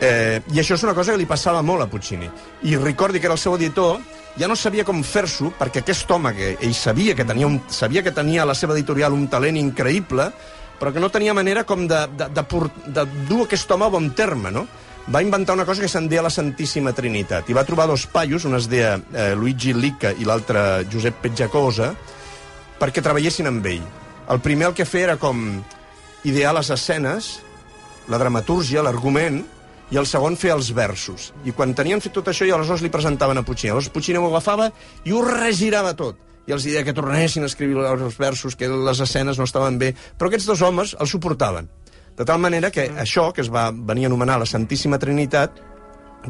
Eh, 0.00 0.42
I 0.52 0.60
això 0.60 0.76
és 0.76 0.84
una 0.84 0.94
cosa 0.94 1.12
que 1.12 1.18
li 1.18 1.26
passava 1.28 1.62
molt 1.64 1.82
a 1.82 1.88
Puccini. 1.90 2.28
I 2.68 2.76
Ricordi, 2.76 3.20
que 3.20 3.26
era 3.26 3.34
el 3.34 3.40
seu 3.40 3.56
editor, 3.56 3.98
ja 4.36 4.48
no 4.48 4.56
sabia 4.56 4.84
com 4.84 5.00
fer-s'ho, 5.02 5.50
perquè 5.58 5.80
aquest 5.80 6.10
home, 6.12 6.34
que 6.36 6.50
ell 6.60 6.74
sabia 6.76 7.14
que, 7.16 7.24
tenia 7.24 7.48
un, 7.48 7.62
sabia 7.72 8.02
que 8.04 8.12
tenia 8.12 8.44
a 8.44 8.48
la 8.48 8.54
seva 8.54 8.76
editorial 8.76 9.16
un 9.16 9.26
talent 9.32 9.56
increïble, 9.56 10.30
però 10.76 10.92
que 10.92 11.00
no 11.00 11.08
tenia 11.08 11.34
manera 11.34 11.64
com 11.64 11.86
de, 11.88 12.02
de, 12.16 12.28
de, 12.28 12.44
por, 12.44 12.68
de 12.84 13.06
dur 13.28 13.46
aquest 13.46 13.70
home 13.72 13.86
a 13.86 13.94
bon 13.94 14.10
terme, 14.12 14.52
no? 14.52 14.66
Va 15.12 15.22
inventar 15.22 15.54
una 15.54 15.64
cosa 15.64 15.80
que 15.80 15.88
se'n 15.88 16.08
deia 16.10 16.24
la 16.26 16.32
Santíssima 16.34 16.92
Trinitat, 16.92 17.48
i 17.48 17.56
va 17.56 17.64
trobar 17.64 17.86
dos 17.88 18.04
paios, 18.10 18.44
un 18.44 18.58
es 18.58 18.66
deia 18.68 18.96
eh, 19.14 19.32
Luigi 19.38 19.72
Licca 19.72 20.10
i 20.12 20.26
l'altre 20.26 20.84
Josep 20.92 21.22
Petjacosa, 21.22 21.94
perquè 22.80 23.02
treballessin 23.04 23.48
amb 23.50 23.66
ell. 23.66 23.84
El 24.32 24.40
primer 24.42 24.70
el 24.70 24.76
que 24.76 24.86
feia 24.88 25.12
era 25.12 25.18
com 25.20 25.42
idear 26.26 26.54
les 26.56 26.70
escenes, 26.74 27.36
la 28.10 28.18
dramatúrgia, 28.18 28.82
l'argument, 28.82 29.42
i 29.90 29.98
el 30.00 30.06
segon 30.10 30.34
feia 30.38 30.56
els 30.56 30.72
versos. 30.74 31.30
I 31.46 31.54
quan 31.54 31.74
tenien 31.78 32.02
fet 32.02 32.14
tot 32.16 32.26
això, 32.30 32.46
i 32.46 32.52
aleshores 32.54 32.82
li 32.82 32.90
presentaven 32.90 33.38
a 33.38 33.44
Puccini. 33.46 33.70
Aleshores 33.70 33.94
Puccini 33.94 34.18
ho 34.18 34.26
agafava 34.26 34.70
i 35.04 35.14
ho 35.14 35.22
regirava 35.22 35.94
tot. 35.98 36.18
I 36.46 36.54
els 36.54 36.66
deia 36.66 36.84
que 36.86 36.94
tornessin 36.94 37.46
a 37.46 37.50
escriure 37.50 37.86
els 37.90 38.18
versos, 38.18 38.54
que 38.58 38.68
les 38.70 39.00
escenes 39.02 39.38
no 39.38 39.46
estaven 39.46 39.78
bé. 39.78 39.92
Però 40.18 40.30
aquests 40.30 40.46
dos 40.46 40.62
homes 40.62 40.94
el 40.98 41.10
suportaven. 41.10 41.70
De 42.16 42.24
tal 42.24 42.40
manera 42.40 42.70
que 42.72 42.88
això, 42.98 43.28
que 43.34 43.42
es 43.44 43.50
va 43.52 43.68
venir 43.70 44.06
a 44.06 44.10
anomenar 44.10 44.38
la 44.40 44.48
Santíssima 44.48 44.98
Trinitat, 44.98 45.58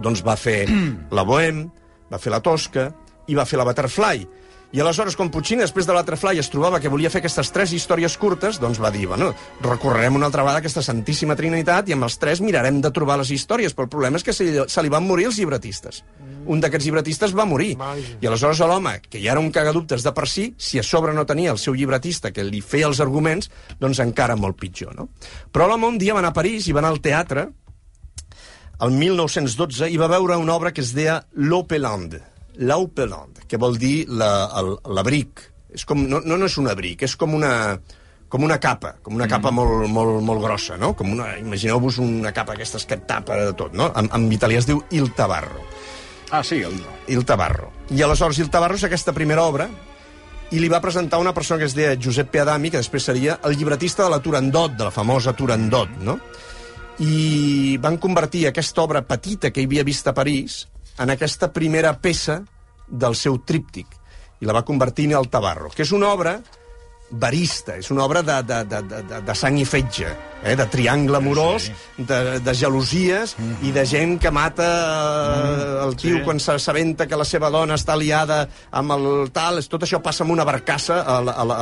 doncs 0.03 0.25
va 0.25 0.37
fer 0.37 0.65
la 1.17 1.25
Bohème, 1.25 1.69
va 2.13 2.21
fer 2.21 2.33
la 2.33 2.43
Tosca 2.45 2.91
i 3.29 3.37
va 3.37 3.47
fer 3.49 3.61
la 3.61 3.69
Butterfly. 3.69 4.27
I 4.77 4.81
aleshores, 4.83 5.15
quan 5.17 5.31
Puccini, 5.33 5.63
després 5.63 5.87
de 5.89 5.95
la 5.97 6.03
Butterfly, 6.03 6.37
es 6.37 6.51
trobava 6.53 6.77
que 6.85 6.91
volia 6.93 7.09
fer 7.09 7.23
aquestes 7.23 7.49
tres 7.49 7.71
històries 7.73 8.13
curtes, 8.21 8.59
doncs 8.61 8.77
va 8.77 8.91
dir, 8.93 9.07
bueno, 9.09 9.31
recorrerem 9.65 10.19
una 10.19 10.27
altra 10.29 10.43
vegada 10.45 10.61
aquesta 10.61 10.83
Santíssima 10.85 11.33
Trinitat 11.39 11.89
i 11.89 11.95
amb 11.97 12.05
els 12.05 12.19
tres 12.21 12.43
mirarem 12.45 12.83
de 12.85 12.91
trobar 12.93 13.17
les 13.17 13.31
històries, 13.33 13.73
però 13.73 13.87
el 13.87 13.93
problema 13.95 14.21
és 14.21 14.27
que 14.27 14.35
se, 14.37 14.45
se 14.69 14.85
li 14.85 14.91
van 14.93 15.07
morir 15.09 15.31
els 15.31 15.39
llibretistes. 15.41 16.03
Un 16.45 16.61
d'aquests 16.61 16.91
llibretistes 16.91 17.33
va 17.33 17.47
morir. 17.49 17.71
Vaja. 17.81 18.19
I 18.21 18.29
aleshores 18.29 18.61
l'home, 18.69 18.93
que 19.09 19.23
ja 19.23 19.33
era 19.33 19.41
un 19.41 19.49
cagadubtes 19.55 20.05
de 20.05 20.13
per 20.13 20.27
si, 20.29 20.45
si 20.61 20.77
a 20.77 20.85
sobre 20.85 21.17
no 21.17 21.25
tenia 21.25 21.57
el 21.57 21.63
seu 21.63 21.73
llibretista 21.73 22.35
que 22.37 22.45
li 22.45 22.61
feia 22.61 22.91
els 22.91 23.01
arguments, 23.01 23.49
doncs 23.81 24.05
encara 24.05 24.37
molt 24.37 24.61
pitjor, 24.61 24.93
no? 24.93 25.09
Però 25.57 25.71
l'home 25.71 25.89
un 25.89 25.97
dia 25.97 26.13
va 26.13 26.21
anar 26.21 26.35
a 26.35 26.37
París 26.37 26.69
i 26.69 26.77
va 26.77 26.85
anar 26.85 26.93
al 26.93 27.01
teatre 27.01 27.47
el 28.85 28.93
1912 28.93 29.89
i 29.89 29.97
va 29.97 30.13
veure 30.13 30.37
una 30.37 30.61
obra 30.61 30.77
que 30.77 30.85
es 30.85 30.93
deia 30.93 31.23
L'Opeland, 31.33 32.21
l'Opeland, 32.61 33.36
que 33.49 33.57
vol 33.61 33.79
dir 33.79 34.07
la- 34.09 34.49
l'abric. 34.91 35.41
És 35.77 35.85
com, 35.85 36.03
no, 36.09 36.21
no, 36.25 36.37
no 36.39 36.47
és 36.47 36.57
un 36.59 36.69
abric, 36.73 37.03
és 37.05 37.17
com 37.17 37.35
una, 37.35 37.79
com 38.29 38.43
una 38.47 38.57
capa, 38.59 38.95
com 39.03 39.15
una 39.15 39.27
capa 39.29 39.51
molt, 39.53 39.89
molt, 39.93 40.23
molt 40.25 40.41
grossa, 40.43 40.77
no? 40.81 40.95
Com 40.97 41.13
una, 41.13 41.35
imagineu-vos 41.39 41.99
una 42.03 42.33
capa 42.33 42.55
aquestes 42.55 42.87
que 42.87 42.97
tapa 42.97 43.37
de 43.37 43.53
tot, 43.59 43.75
no? 43.77 43.91
En, 43.97 44.09
en 44.15 44.25
italià 44.33 44.59
es 44.63 44.67
diu 44.67 44.81
Il 44.91 45.13
Tabarro. 45.15 45.61
Ah, 46.31 46.43
sí, 46.43 46.63
el... 46.65 46.75
Il 47.13 47.25
Tabarro. 47.25 47.69
I 47.95 48.03
aleshores 48.03 48.39
Il 48.43 48.49
Tabarro 48.51 48.75
és 48.81 48.85
aquesta 48.89 49.13
primera 49.15 49.45
obra 49.47 49.69
i 50.51 50.59
li 50.63 50.69
va 50.71 50.81
presentar 50.81 51.19
una 51.19 51.35
persona 51.35 51.59
que 51.61 51.67
es 51.67 51.75
deia 51.75 51.97
Giuseppe 51.99 52.41
Adami, 52.41 52.71
que 52.71 52.79
després 52.81 53.03
seria 53.11 53.37
el 53.45 53.57
llibretista 53.59 54.05
de 54.05 54.11
la 54.11 54.21
Turandot, 54.23 54.75
de 54.79 54.85
la 54.89 54.95
famosa 54.95 55.35
Turandot, 55.39 55.91
no? 56.07 56.19
I 57.03 57.77
van 57.83 57.99
convertir 58.01 58.47
aquesta 58.49 58.81
obra 58.87 59.03
petita 59.05 59.51
que 59.53 59.61
hi 59.61 59.67
havia 59.69 59.85
vist 59.85 60.07
a 60.09 60.15
París 60.17 60.63
en 60.99 61.11
aquesta 61.13 61.51
primera 61.53 61.93
peça 62.01 62.41
del 62.89 63.15
seu 63.19 63.39
tríptic 63.45 63.87
i 64.41 64.47
la 64.47 64.53
va 64.53 64.65
convertir 64.69 65.07
en 65.11 65.17
el 65.19 65.29
Tabarro, 65.33 65.71
que 65.75 65.83
és 65.87 65.93
una 65.97 66.13
obra 66.13 66.39
verista, 67.09 67.77
és 67.79 67.87
una 67.95 68.03
obra 68.03 68.19
de, 68.27 68.41
de, 68.43 68.57
de, 68.67 68.81
de, 68.83 69.21
de- 69.23 69.35
sang 69.39 69.55
i 69.61 69.65
fetge, 69.65 70.09
eh? 70.43 70.57
de 70.59 70.65
triangle 70.67 71.21
amorós, 71.21 71.69
de, 71.97 72.17
de 72.43 72.55
gelosies 72.59 73.37
i 73.63 73.71
de 73.71 73.85
gent 73.87 74.17
que 74.19 74.33
mata 74.35 74.67
eh, 74.67 75.85
el 75.87 75.95
tio 75.95 76.17
Sí. 76.19 76.23
quan 76.25 76.41
s'assabenta 76.43 77.07
que 77.07 77.15
la 77.17 77.25
seva 77.25 77.49
dona 77.55 77.79
està 77.79 77.95
liada 77.97 78.41
amb 78.75 78.97
el 78.97 79.31
tal, 79.31 79.63
tot 79.71 79.87
això 79.87 80.01
passa 80.03 80.25
amb 80.27 80.35
una 80.35 80.45
barcassa 80.45 80.99
a 81.07 81.21
la, 81.23 81.33
a 81.39 81.45
la, 81.47 81.57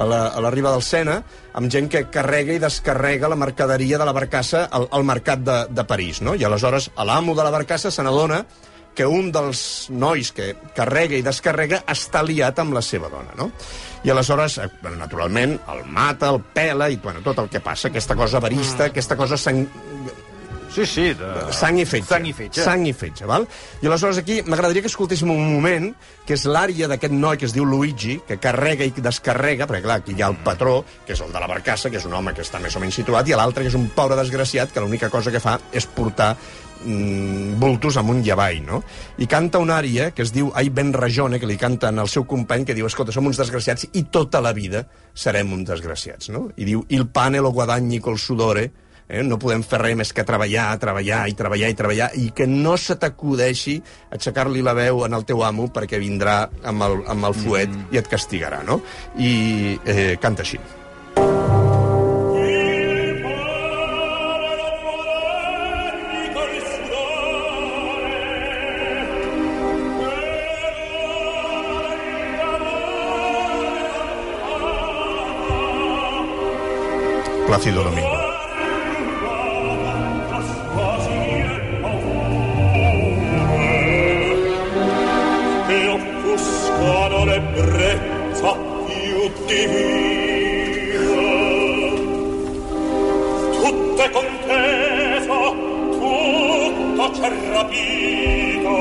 a 0.00 0.08
la, 0.08 0.22
a 0.32 0.40
la 0.46 0.50
riba 0.56 0.72
del 0.72 0.82
Sena, 0.82 1.18
amb 1.52 1.68
gent 1.70 1.90
que 1.92 2.06
carrega 2.08 2.56
i 2.56 2.62
descarrega 2.64 3.28
la 3.28 3.36
mercaderia 3.36 3.98
de 4.00 4.08
la 4.08 4.16
barcassa 4.16 4.64
al, 4.72 4.88
al 4.96 5.04
mercat 5.04 5.44
de, 5.44 5.60
de 5.76 5.84
París, 5.84 6.22
no? 6.24 6.34
I 6.34 6.48
aleshores 6.48 6.88
l'amo 7.04 7.36
de 7.36 7.44
la 7.44 7.52
barcassa 7.52 7.92
se 7.92 8.02
n'adona 8.02 8.46
que 8.94 9.06
un 9.06 9.30
dels 9.32 9.62
nois 9.90 10.32
que 10.36 10.52
carrega 10.76 11.16
i 11.16 11.24
descarrega 11.26 11.84
està 11.88 12.24
liat 12.26 12.58
amb 12.62 12.74
la 12.76 12.82
seva 12.84 13.10
dona, 13.12 13.36
no? 13.38 13.50
I 14.04 14.10
aleshores, 14.10 14.58
eh, 14.58 14.68
naturalment, 14.96 15.58
el 15.72 15.84
mata, 15.86 16.30
el 16.30 16.40
pela 16.40 16.88
i 16.90 16.96
bueno, 16.96 17.20
tot 17.22 17.38
el 17.38 17.50
que 17.52 17.60
passa, 17.60 17.88
aquesta 17.88 18.16
cosa 18.16 18.40
verista, 18.40 18.88
aquesta 18.90 19.16
cosa 19.16 19.36
sang, 19.36 19.66
Sí, 20.70 20.86
sí. 20.86 21.14
De... 21.18 21.30
sang 21.52 21.78
i 21.82 21.84
fetge. 21.84 22.06
Sang 22.06 22.26
i 22.28 22.32
fetge. 22.32 22.62
Sang 22.62 22.84
i 22.86 22.92
fetge, 22.94 23.26
val? 23.26 23.46
I 23.82 23.88
aleshores 23.90 24.20
aquí 24.22 24.38
m'agradaria 24.46 24.84
que 24.84 24.90
escoltéssim 24.90 25.30
un 25.32 25.40
moment, 25.56 25.90
que 26.26 26.36
és 26.36 26.46
l'àrea 26.46 26.86
d'aquest 26.90 27.14
noi 27.16 27.40
que 27.40 27.48
es 27.48 27.54
diu 27.56 27.66
Luigi, 27.66 28.20
que 28.28 28.38
carrega 28.42 28.86
i 28.86 28.94
descarrega, 28.94 29.66
perquè 29.66 29.82
clar, 29.88 29.98
aquí 30.04 30.14
hi 30.14 30.22
ha 30.22 30.30
el 30.30 30.38
patró, 30.46 30.80
que 31.06 31.16
és 31.16 31.22
el 31.26 31.34
de 31.34 31.42
la 31.42 31.50
barcassa, 31.50 31.90
que 31.90 31.98
és 31.98 32.06
un 32.06 32.14
home 32.14 32.34
que 32.36 32.46
està 32.46 32.62
més 32.62 32.76
o 32.78 32.82
menys 32.82 33.00
situat, 33.02 33.28
i 33.28 33.34
l'altre, 33.34 33.66
que 33.66 33.72
és 33.72 33.78
un 33.78 33.88
pobre 33.96 34.18
desgraciat, 34.20 34.70
que 34.70 34.84
l'única 34.84 35.10
cosa 35.10 35.34
que 35.34 35.42
fa 35.42 35.58
és 35.74 35.90
portar 35.90 36.36
mm, 36.84 37.58
bultos 37.60 37.96
amunt 38.00 38.24
i 38.26 38.32
avall, 38.34 38.60
no? 38.66 38.82
I 39.18 39.28
canta 39.30 39.60
una 39.62 39.78
àrea 39.80 40.10
que 40.16 40.24
es 40.26 40.34
diu 40.34 40.50
Ai 40.54 40.70
ben 40.74 40.92
ragione, 40.92 41.40
que 41.40 41.48
li 41.48 41.58
canten 41.60 41.98
al 41.98 42.08
seu 42.08 42.26
company, 42.28 42.64
que 42.64 42.76
diu, 42.76 42.88
escolta, 42.88 43.12
som 43.12 43.26
uns 43.26 43.40
desgraciats 43.40 43.88
i 43.92 44.06
tota 44.12 44.42
la 44.44 44.54
vida 44.56 44.86
serem 45.14 45.52
uns 45.52 45.68
desgraciats, 45.68 46.30
no? 46.34 46.48
I 46.56 46.68
diu, 46.68 46.84
il 46.88 47.08
pane 47.08 47.40
lo 47.40 47.52
guadagni 47.52 48.00
col 48.00 48.18
sudore, 48.18 48.70
eh? 49.10 49.22
no 49.26 49.38
podem 49.42 49.64
fer 49.66 49.82
res 49.82 49.98
més 49.98 50.12
que 50.16 50.24
treballar, 50.26 50.70
treballar 50.82 51.24
i 51.28 51.36
treballar 51.38 51.70
i 51.70 51.78
treballar, 51.78 52.10
i 52.16 52.30
que 52.36 52.46
no 52.48 52.76
se 52.80 52.96
t'acudeixi 53.00 53.80
aixecar-li 54.16 54.64
la 54.64 54.76
veu 54.78 55.04
en 55.06 55.16
el 55.18 55.26
teu 55.28 55.44
amo 55.46 55.68
perquè 55.74 56.00
vindrà 56.02 56.42
amb 56.62 56.86
el, 56.86 57.00
amb 57.10 57.30
el 57.30 57.40
fuet 57.44 57.72
mm. 57.72 57.88
i 57.94 58.02
et 58.02 58.10
castigarà, 58.10 58.62
no? 58.66 58.80
I 59.18 59.32
eh, 59.84 60.14
canta 60.22 60.46
així. 60.46 60.60
Plácido 77.50 77.82
Domingo. 77.82 78.16
Tutto 95.98 97.10
c'è 97.10 97.30
rapito. 97.50 98.74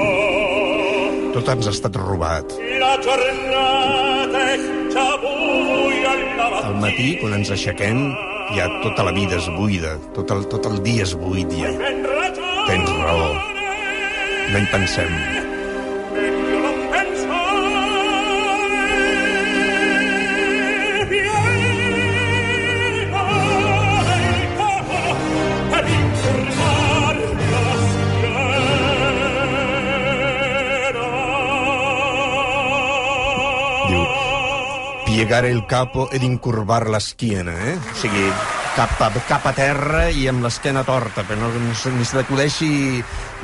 Tot 1.34 1.48
ens 1.48 1.66
ha 1.66 1.70
estat 1.72 1.96
robat. 1.96 2.54
La 2.78 3.00
giornata 3.02 4.40
è 4.46 4.58
già 4.94 5.18
buia 5.18 6.12
alla 6.12 6.62
Al 6.70 6.76
matí, 6.78 7.18
quan 7.18 7.34
ens 7.34 7.50
aixequem, 7.50 8.29
ja 8.56 8.70
tota 8.84 9.06
la 9.08 9.14
vida 9.16 9.38
és 9.40 9.50
buida, 9.58 9.98
tot 10.16 10.32
el, 10.36 10.46
tot 10.52 10.66
el 10.70 10.82
dia 10.86 11.06
és 11.08 11.16
buit, 11.20 11.54
ja. 11.60 11.74
Tens 12.70 12.98
raó. 13.04 13.30
No 14.50 14.60
hi 14.60 14.68
pensem. 14.74 15.49
Piegare 35.20 35.50
el 35.52 35.66
capo 35.68 36.08
ed 36.16 36.24
incurvar 36.24 36.86
l'esquiena, 36.88 37.52
eh? 37.52 37.74
O 37.76 37.96
sigui, 38.00 38.24
cap 38.80 39.02
a, 39.04 39.10
cap 39.28 39.44
a 39.50 39.52
terra 39.52 40.06
i 40.08 40.30
amb 40.32 40.46
l'esquena 40.46 40.86
torta, 40.88 41.26
però 41.28 41.42
no, 41.42 41.50
no 41.52 41.96
ni 41.98 42.06
se 42.08 42.16
t'acudeixi 42.16 42.70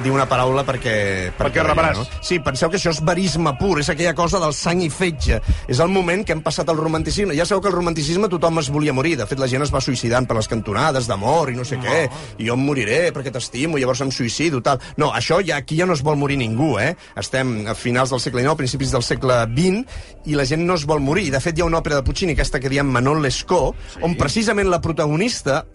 dir 0.03 0.11
una 0.11 0.25
paraula 0.27 0.63
perquè... 0.67 0.95
Perquè 1.35 1.63
rebràs. 1.63 1.99
Sí, 2.23 2.39
penseu 2.43 2.69
que 2.71 2.79
això 2.79 2.91
és 2.93 3.01
verisme 3.05 3.51
pur, 3.59 3.77
és 3.81 3.89
aquella 3.91 4.13
cosa 4.15 4.39
del 4.39 4.53
sang 4.55 4.81
i 4.83 4.89
fetge. 4.91 5.41
És 5.71 5.81
el 5.83 5.91
moment 5.91 6.23
que 6.25 6.35
hem 6.35 6.43
passat 6.43 6.69
al 6.71 6.79
romanticisme. 6.79 7.35
Ja 7.37 7.47
sabeu 7.47 7.63
que 7.63 7.71
el 7.71 7.75
romanticisme 7.75 8.29
tothom 8.31 8.59
es 8.61 8.69
volia 8.71 8.95
morir. 8.95 9.15
De 9.19 9.27
fet, 9.27 9.39
la 9.39 9.49
gent 9.51 9.63
es 9.65 9.73
va 9.73 9.83
suïcidant 9.83 10.27
per 10.27 10.37
les 10.39 10.49
cantonades 10.51 11.07
d'amor 11.11 11.51
i 11.51 11.57
no 11.59 11.67
sé 11.67 11.79
què. 11.83 12.05
I 12.39 12.49
jo 12.49 12.57
em 12.57 12.65
moriré 12.65 12.99
perquè 13.15 13.33
t'estimo, 13.35 13.79
llavors 13.79 14.03
em 14.05 14.11
suïcido, 14.15 14.61
tal. 14.63 14.83
No, 14.99 15.11
això 15.15 15.41
ja 15.43 15.59
aquí 15.59 15.79
ja 15.79 15.87
no 15.87 15.95
es 15.95 16.03
vol 16.05 16.19
morir 16.19 16.39
ningú, 16.39 16.75
eh? 16.79 16.93
Estem 17.19 17.65
a 17.71 17.75
finals 17.75 18.11
del 18.11 18.23
segle 18.23 18.43
XIX, 18.43 18.59
principis 18.59 18.95
del 18.95 19.03
segle 19.03 19.41
XX, 19.51 19.83
i 20.25 20.35
la 20.35 20.47
gent 20.47 20.65
no 20.67 20.79
es 20.79 20.87
vol 20.87 21.03
morir. 21.03 21.27
I, 21.29 21.35
de 21.35 21.43
fet, 21.43 21.57
hi 21.57 21.63
ha 21.63 21.69
una 21.69 21.79
òpera 21.83 21.99
de 21.99 22.07
Puccini, 22.07 22.35
aquesta 22.35 22.59
que 22.59 22.71
diem 22.71 22.87
Manon 22.91 23.23
Lescaut, 23.23 23.79
sí. 23.93 24.03
on 24.05 24.17
precisament 24.19 24.71
la 24.71 24.81
protagonista, 24.83 25.24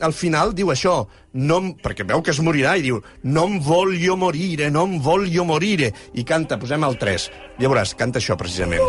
al 0.00 0.14
final, 0.16 0.54
diu 0.56 0.70
això, 0.72 1.06
no, 1.32 1.60
perquè 1.82 2.06
veu 2.06 2.22
que 2.22 2.34
es 2.34 2.40
morirà, 2.44 2.76
i 2.78 2.84
diu, 2.86 3.00
no 3.22 3.46
em 3.48 3.58
voglio 3.64 4.16
morire, 4.16 4.70
no 4.70 4.86
em 4.88 4.98
voglio 5.02 5.44
morire. 5.44 5.92
I 6.14 6.24
canta, 6.24 6.58
posem 6.60 6.84
el 6.86 6.98
3. 7.00 7.30
Ja 7.60 7.70
veuràs, 7.70 7.94
canta 7.98 8.22
això, 8.22 8.38
precisament. 8.40 8.82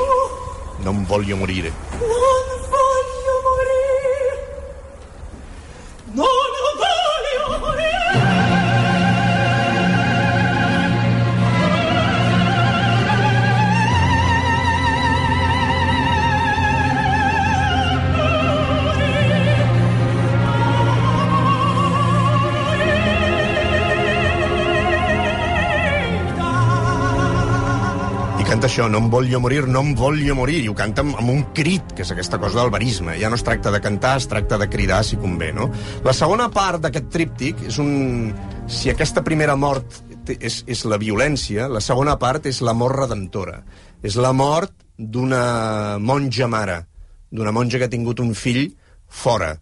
No 0.86 0.96
em 0.96 1.04
voglio 1.10 1.38
morire. 1.38 1.74
Non 2.02 2.41
canta 28.62 28.76
això, 28.76 28.86
no 28.94 29.00
em 29.02 29.08
voglio 29.10 29.40
morir, 29.42 29.64
no 29.66 29.80
em 29.82 29.96
voglio 29.98 30.36
morir, 30.38 30.60
i 30.62 30.68
ho 30.70 30.76
canta 30.78 31.02
amb, 31.02 31.16
amb 31.18 31.32
un 31.34 31.40
crit, 31.58 31.96
que 31.98 32.04
és 32.06 32.12
aquesta 32.14 32.38
cosa 32.38 32.60
del 32.60 32.70
verisme. 32.70 33.16
Ja 33.18 33.32
no 33.34 33.40
es 33.40 33.42
tracta 33.42 33.72
de 33.74 33.80
cantar, 33.82 34.12
es 34.20 34.28
tracta 34.30 34.60
de 34.62 34.68
cridar, 34.70 35.00
si 35.02 35.18
convé, 35.18 35.48
no? 35.50 35.66
La 36.06 36.14
segona 36.14 36.46
part 36.54 36.78
d'aquest 36.84 37.08
tríptic 37.10 37.64
és 37.72 37.80
un... 37.82 38.30
Si 38.70 38.92
aquesta 38.94 39.24
primera 39.26 39.56
mort 39.58 39.98
és, 40.30 40.60
és 40.70 40.84
la 40.86 41.02
violència, 41.02 41.66
la 41.74 41.82
segona 41.82 42.20
part 42.22 42.46
és 42.52 42.62
la 42.62 42.76
mort 42.78 43.00
redemptora. 43.00 43.64
És 44.06 44.20
la 44.22 44.30
mort 44.30 44.76
d'una 44.94 45.98
monja 45.98 46.46
mare, 46.46 46.84
d'una 47.34 47.56
monja 47.58 47.82
que 47.82 47.90
ha 47.90 47.96
tingut 47.96 48.22
un 48.22 48.36
fill 48.38 48.68
fora, 49.10 49.56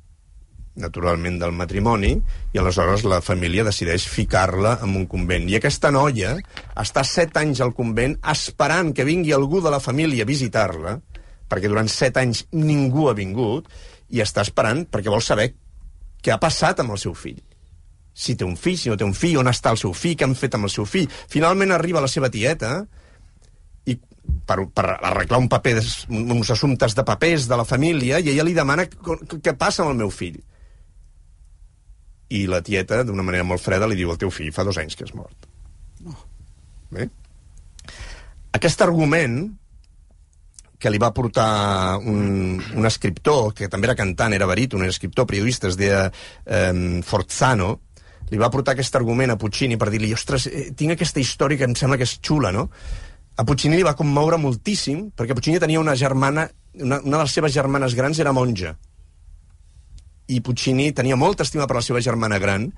naturalment, 0.79 1.37
del 1.41 1.53
matrimoni, 1.55 2.13
i 2.53 2.59
aleshores 2.59 3.05
la 3.07 3.21
família 3.21 3.65
decideix 3.67 4.07
ficar-la 4.09 4.77
en 4.85 4.95
un 4.97 5.05
convent. 5.11 5.49
I 5.49 5.59
aquesta 5.59 5.91
noia 5.93 6.35
està 6.79 7.03
set 7.07 7.37
anys 7.39 7.61
al 7.61 7.75
convent 7.77 8.17
esperant 8.33 8.93
que 8.95 9.07
vingui 9.07 9.35
algú 9.35 9.61
de 9.61 9.73
la 9.73 9.81
família 9.83 10.25
a 10.25 10.29
visitar-la, 10.29 10.97
perquè 11.49 11.69
durant 11.69 11.89
set 11.89 12.17
anys 12.21 12.45
ningú 12.53 13.09
ha 13.09 13.17
vingut, 13.17 13.69
i 14.09 14.23
està 14.23 14.41
esperant 14.45 14.85
perquè 14.89 15.11
vol 15.11 15.21
saber 15.21 15.51
què 16.23 16.33
ha 16.33 16.41
passat 16.41 16.81
amb 16.81 16.95
el 16.95 17.01
seu 17.01 17.13
fill. 17.15 17.39
Si 18.19 18.35
té 18.35 18.43
un 18.43 18.57
fill, 18.59 18.77
si 18.77 18.89
no 18.91 18.97
té 18.99 19.05
un 19.07 19.15
fill, 19.15 19.37
on 19.39 19.47
està 19.47 19.71
el 19.71 19.79
seu 19.79 19.93
fill, 19.95 20.17
què 20.17 20.27
han 20.27 20.35
fet 20.35 20.57
amb 20.57 20.67
el 20.67 20.73
seu 20.73 20.87
fill. 20.89 21.07
Finalment 21.31 21.71
arriba 21.71 22.03
la 22.03 22.11
seva 22.11 22.31
tieta, 22.33 22.81
i 23.87 23.95
per, 24.45 24.57
per 24.75 24.85
arreglar 24.97 25.39
un 25.39 25.47
paper, 25.51 25.77
uns 26.09 26.51
assumptes 26.51 26.97
de 26.97 27.05
papers 27.07 27.47
de 27.47 27.59
la 27.59 27.67
família, 27.69 28.19
i 28.19 28.33
ella 28.33 28.45
li 28.47 28.57
demana 28.57 28.89
què 28.89 29.55
passa 29.55 29.85
amb 29.85 29.93
el 29.93 30.01
meu 30.01 30.11
fill. 30.11 30.41
I 32.29 32.45
la 32.49 32.61
tieta, 32.61 33.01
d'una 33.03 33.25
manera 33.25 33.47
molt 33.47 33.63
freda, 33.63 33.87
li 33.89 33.97
diu 33.97 34.11
el 34.13 34.19
teu 34.21 34.29
fill 34.33 34.51
fa 34.53 34.65
dos 34.67 34.77
anys 34.77 34.97
que 34.97 35.07
és 35.07 35.15
mort. 35.17 35.49
Bé? 36.93 37.09
Aquest 38.57 38.81
argument 38.85 39.41
que 40.79 40.89
li 40.89 40.99
va 41.01 41.11
portar 41.13 41.99
un, 41.99 42.57
un 42.57 42.87
escriptor, 42.87 43.51
que 43.53 43.67
també 43.67 43.89
era 43.89 43.97
cantant, 43.99 44.33
era 44.33 44.47
baríton, 44.47 44.85
era 44.85 44.93
escriptor, 44.93 45.27
periodista, 45.27 45.67
es 45.67 45.77
deia 45.77 46.05
eh, 46.07 47.01
Forzano, 47.05 47.73
li 48.31 48.39
va 48.39 48.51
portar 48.53 48.75
aquest 48.75 48.95
argument 48.95 49.33
a 49.33 49.37
Puccini 49.41 49.77
per 49.77 49.89
dir-li, 49.91 50.13
ostres, 50.15 50.47
eh, 50.47 50.69
tinc 50.77 50.95
aquesta 50.95 51.19
història 51.19 51.59
que 51.59 51.67
em 51.67 51.75
sembla 51.75 51.99
que 51.99 52.07
és 52.07 52.15
xula, 52.23 52.53
no? 52.55 52.69
A 53.39 53.45
Puccini 53.47 53.79
li 53.79 53.85
va 53.87 53.95
commoure 53.99 54.39
moltíssim, 54.39 55.09
perquè 55.17 55.35
Puccini 55.35 55.59
tenia 55.59 55.81
una 55.83 55.97
germana, 55.99 56.47
una, 56.79 57.01
una 57.03 57.17
de 57.17 57.23
les 57.25 57.35
seves 57.35 57.55
germanes 57.55 57.95
grans 57.97 58.19
era 58.23 58.35
monja, 58.35 58.77
i 60.29 60.41
Puccini 60.45 60.91
tenia 60.93 61.17
molta 61.17 61.43
estima 61.43 61.67
per 61.67 61.79
la 61.79 61.85
seva 61.85 62.01
germana 62.05 62.37
gran 62.41 62.69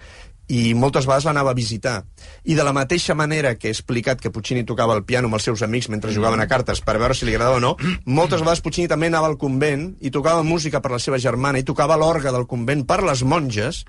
i 0.52 0.74
moltes 0.76 1.06
vegades 1.08 1.26
l'anava 1.28 1.54
a 1.54 1.58
visitar. 1.58 2.02
I 2.44 2.56
de 2.58 2.64
la 2.68 2.74
mateixa 2.76 3.16
manera 3.16 3.54
que 3.56 3.70
he 3.70 3.76
explicat 3.76 4.20
que 4.20 4.32
Puccini 4.34 4.66
tocava 4.68 4.96
el 4.98 5.06
piano 5.08 5.30
amb 5.30 5.38
els 5.38 5.48
seus 5.48 5.64
amics 5.64 5.88
mentre 5.94 6.12
jugaven 6.16 6.44
a 6.44 6.50
cartes 6.52 6.84
per 6.84 6.98
veure 7.00 7.16
si 7.16 7.28
li 7.28 7.36
agradava 7.36 7.62
o 7.62 7.64
no, 7.64 7.76
moltes 8.06 8.44
vegades 8.44 8.64
Puccini 8.66 8.92
també 8.92 9.12
anava 9.12 9.32
al 9.32 9.40
convent 9.40 9.94
i 10.02 10.12
tocava 10.12 10.44
música 10.44 10.82
per 10.82 10.92
la 10.96 11.00
seva 11.00 11.20
germana 11.20 11.62
i 11.62 11.68
tocava 11.68 12.00
l'orgue 12.00 12.34
del 12.36 12.48
convent 12.50 12.86
per 12.88 13.02
les 13.08 13.24
monges 13.24 13.86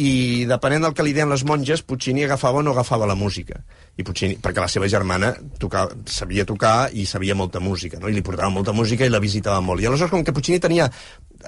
i 0.00 0.46
depenent 0.48 0.86
del 0.86 0.94
que 0.96 1.04
li 1.04 1.12
deien 1.12 1.30
les 1.30 1.42
monges, 1.44 1.82
Puccini 1.82 2.24
agafava 2.24 2.60
o 2.60 2.62
no 2.62 2.72
agafava 2.72 3.08
la 3.08 3.16
música. 3.18 3.60
I 3.98 4.04
Puccini, 4.06 4.38
perquè 4.40 4.62
la 4.62 4.70
seva 4.70 4.88
germana 4.88 5.32
tocava, 5.60 5.96
sabia 6.06 6.46
tocar 6.48 6.90
i 6.94 7.04
sabia 7.06 7.34
molta 7.34 7.60
música, 7.60 7.98
no? 8.00 8.08
i 8.08 8.14
li 8.14 8.22
portava 8.24 8.48
molta 8.54 8.72
música 8.72 9.04
i 9.04 9.12
la 9.12 9.20
visitava 9.20 9.60
molt. 9.60 9.82
I 9.82 9.90
aleshores, 9.90 10.12
com 10.14 10.24
que 10.24 10.34
Puccini 10.36 10.60
tenia 10.62 10.88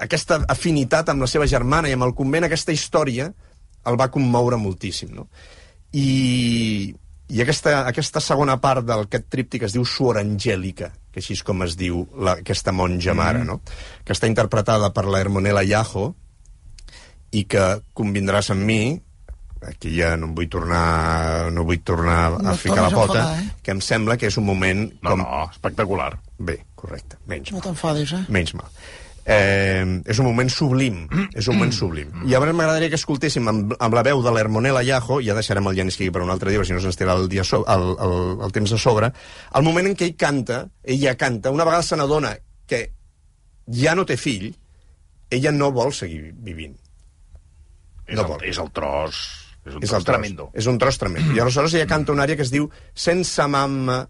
aquesta 0.01 0.41
afinitat 0.49 1.09
amb 1.11 1.25
la 1.25 1.29
seva 1.29 1.47
germana 1.49 1.89
i 1.89 1.95
amb 1.97 2.07
el 2.07 2.15
convent, 2.17 2.47
aquesta 2.47 2.75
història 2.75 3.29
el 3.85 3.99
va 3.99 4.09
commoure 4.11 4.57
moltíssim. 4.57 5.13
No? 5.13 5.27
I, 5.93 6.93
i 7.29 7.41
aquesta, 7.43 7.83
aquesta 7.89 8.23
segona 8.23 8.57
part 8.63 8.85
d'aquest 8.87 9.29
tríptic 9.29 9.67
es 9.67 9.75
diu 9.75 9.85
Suor 9.85 10.21
Angèlica, 10.21 10.91
que 11.11 11.21
així 11.21 11.37
és 11.37 11.43
com 11.45 11.61
es 11.67 11.77
diu 11.77 12.05
la, 12.17 12.39
aquesta 12.39 12.73
monja 12.73 13.13
mare, 13.17 13.43
no? 13.45 13.59
que 14.03 14.15
està 14.15 14.29
interpretada 14.31 14.93
per 14.95 15.05
la 15.05 15.21
Hermonela 15.21 15.65
Llajo, 15.67 16.13
i 17.33 17.43
que 17.49 17.65
convindràs 17.97 18.51
amb 18.53 18.65
mi 18.67 18.79
aquí 19.67 19.93
ja 19.95 20.13
no 20.19 20.27
em 20.29 20.33
vull 20.37 20.49
tornar 20.51 21.49
no 21.55 21.63
vull 21.67 21.79
tornar 21.87 22.17
a 22.27 22.41
No 22.43 22.51
et 22.51 22.59
ficar 22.59 22.81
la 22.83 22.89
a 22.91 22.93
pota 22.93 23.21
enfadar, 23.21 23.39
eh? 23.39 23.61
que 23.63 23.71
em 23.71 23.79
sembla 23.81 24.17
que 24.19 24.27
és 24.27 24.37
un 24.37 24.45
moment 24.45 24.83
No, 25.01 25.13
com... 25.13 25.23
no, 25.23 25.45
espectacular. 25.49 26.11
bé, 26.37 26.59
correcte, 26.75 27.17
menys 27.31 27.53
No 27.53 27.59
mal, 27.59 27.67
t'enfadis, 27.69 28.13
eh? 28.19 28.23
menys 28.27 28.53
mal 28.59 28.69
eh, 29.25 30.01
és 30.05 30.19
un 30.19 30.27
moment 30.27 30.49
sublim 30.51 31.03
és 31.33 31.47
un 31.47 31.55
moment 31.57 31.71
sublim 31.75 32.11
i 32.27 32.35
ara 32.35 32.51
m'agradaria 32.51 32.91
que 32.91 32.99
escoltéssim 32.99 33.47
amb, 33.47 33.75
amb 33.79 33.95
la 33.95 34.03
veu 34.03 34.23
de 34.23 34.33
l'Hermonela 34.35 34.83
Llajo 34.83 35.21
ja 35.23 35.35
deixarem 35.37 35.67
el 35.71 35.77
Janis 35.79 35.99
per 36.11 36.23
un 36.23 36.33
altre 36.33 36.51
dia 36.51 36.63
si 36.63 36.75
no 36.75 36.81
se'ns 36.83 36.99
tira 36.99 37.15
el, 37.15 37.29
dia 37.31 37.43
so, 37.43 37.63
el, 37.67 37.85
el, 38.03 38.17
el 38.43 38.51
temps 38.51 38.73
a 38.73 38.77
sobre 38.77 39.11
el 39.55 39.63
moment 39.63 39.87
en 39.87 39.95
què 39.95 40.09
ell 40.11 40.17
canta 40.19 40.65
ella 40.83 41.15
canta, 41.15 41.51
una 41.51 41.63
vegada 41.65 41.83
se 41.83 41.95
n'adona 41.95 42.35
que 42.67 42.85
ja 43.71 43.95
no 43.95 44.05
té 44.05 44.17
fill 44.17 44.51
ella 45.33 45.51
no 45.51 45.71
vol 45.71 45.93
seguir 45.93 46.33
vivint 46.43 46.75
És, 48.07 48.17
No 48.17 48.25
el, 48.25 48.27
vol. 48.33 48.43
és 48.43 48.59
el 48.59 48.69
tros... 48.75 49.23
És 49.63 49.77
un 49.77 49.83
és 49.85 49.87
tros 49.87 50.03
tros, 50.03 50.07
tremendo. 50.09 50.49
És 50.59 50.65
un 50.67 50.77
tros 50.77 50.97
tremendo. 50.99 51.31
I 51.31 51.39
aleshores 51.39 51.73
ella 51.77 51.87
canta 51.87 52.11
una 52.11 52.25
àrea 52.25 52.35
que 52.35 52.43
es 52.43 52.51
diu 52.51 52.67
Sense 52.93 53.45
mamma... 53.47 54.01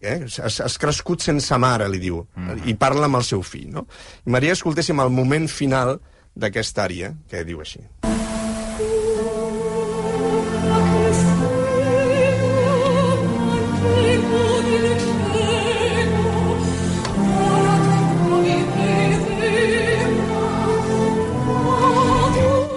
Eh? 0.00 0.20
Has, 0.42 0.60
has 0.60 0.78
crescut 0.78 1.24
sense 1.24 1.56
mare, 1.58 1.88
li 1.90 1.98
diu, 2.02 2.22
mm. 2.36 2.68
i 2.70 2.76
parla 2.78 3.08
amb 3.08 3.18
el 3.18 3.26
seu 3.26 3.42
fill. 3.42 3.68
No? 3.74 3.86
I 4.26 4.34
Maria, 4.34 4.54
escoltéssim 4.54 5.00
el 5.02 5.10
moment 5.10 5.48
final 5.50 5.98
d'aquesta 6.38 6.86
àrea, 6.86 7.14
que 7.30 7.42
diu 7.46 7.62
així. 7.64 7.82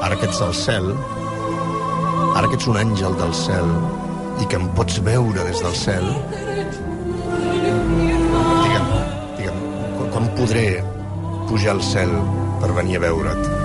Ara 0.02 0.18
que 0.18 0.26
ets 0.26 0.42
al 0.42 0.56
cel, 0.58 0.90
ara 2.34 2.50
que 2.50 2.58
ets 2.58 2.66
un 2.68 2.82
àngel 2.82 3.14
del 3.22 3.36
cel, 3.38 3.70
i 4.42 4.48
que 4.50 4.58
em 4.58 4.66
pots 4.74 4.98
veure 5.06 5.46
des 5.46 5.62
del 5.62 5.76
cel, 5.78 6.08
podré 10.42 10.82
pujar 11.48 11.76
al 11.76 11.84
cel 11.86 12.14
per 12.64 12.74
venir 12.74 12.98
a 12.98 13.06
veure't? 13.06 13.61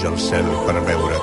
Pujar 0.00 0.12
al 0.12 0.18
cel 0.18 0.46
per 0.66 0.80
veure't? 0.86 1.19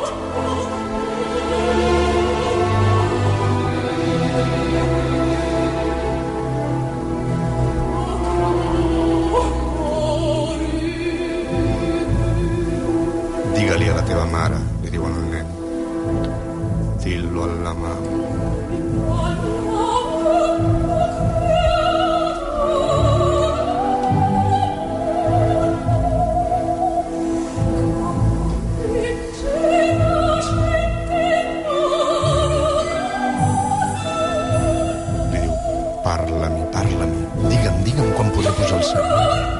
Digue'm, 37.98 38.14
quan 38.14 38.30
podré 38.30 38.52
pujar 38.54 38.78
al 38.78 38.84
cel. 38.86 39.57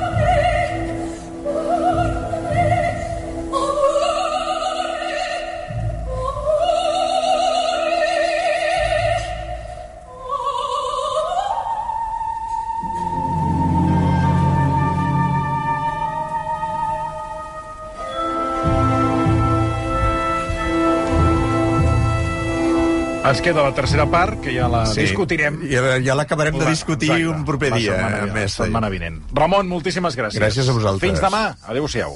Ens 23.28 23.42
queda 23.44 23.64
la 23.64 23.74
tercera 23.76 24.06
part, 24.08 24.40
que 24.40 24.54
ja 24.56 24.70
la 24.72 24.86
Sí. 24.86 25.02
discutirem. 25.02 25.60
Ja, 25.70 25.98
ja 26.00 26.16
l'acabarem 26.16 26.58
de 26.58 26.64
La- 26.64 26.70
discutir 26.70 27.10
exacte, 27.12 27.28
un 27.28 27.44
proper 27.46 27.72
la 27.72 27.78
dia. 27.78 27.96
setmana, 27.96 28.34
més, 28.34 28.58
la 28.60 28.66
setmana 28.66 28.90
vinent. 28.90 29.22
Ramon, 29.34 29.68
moltíssimes 29.68 30.16
gràcies. 30.16 30.40
Gràcies 30.40 30.70
a 30.70 30.72
vosaltres. 30.72 31.10
Fins 31.10 31.22
demà. 31.22 31.58
Adéu-siau. 31.68 32.16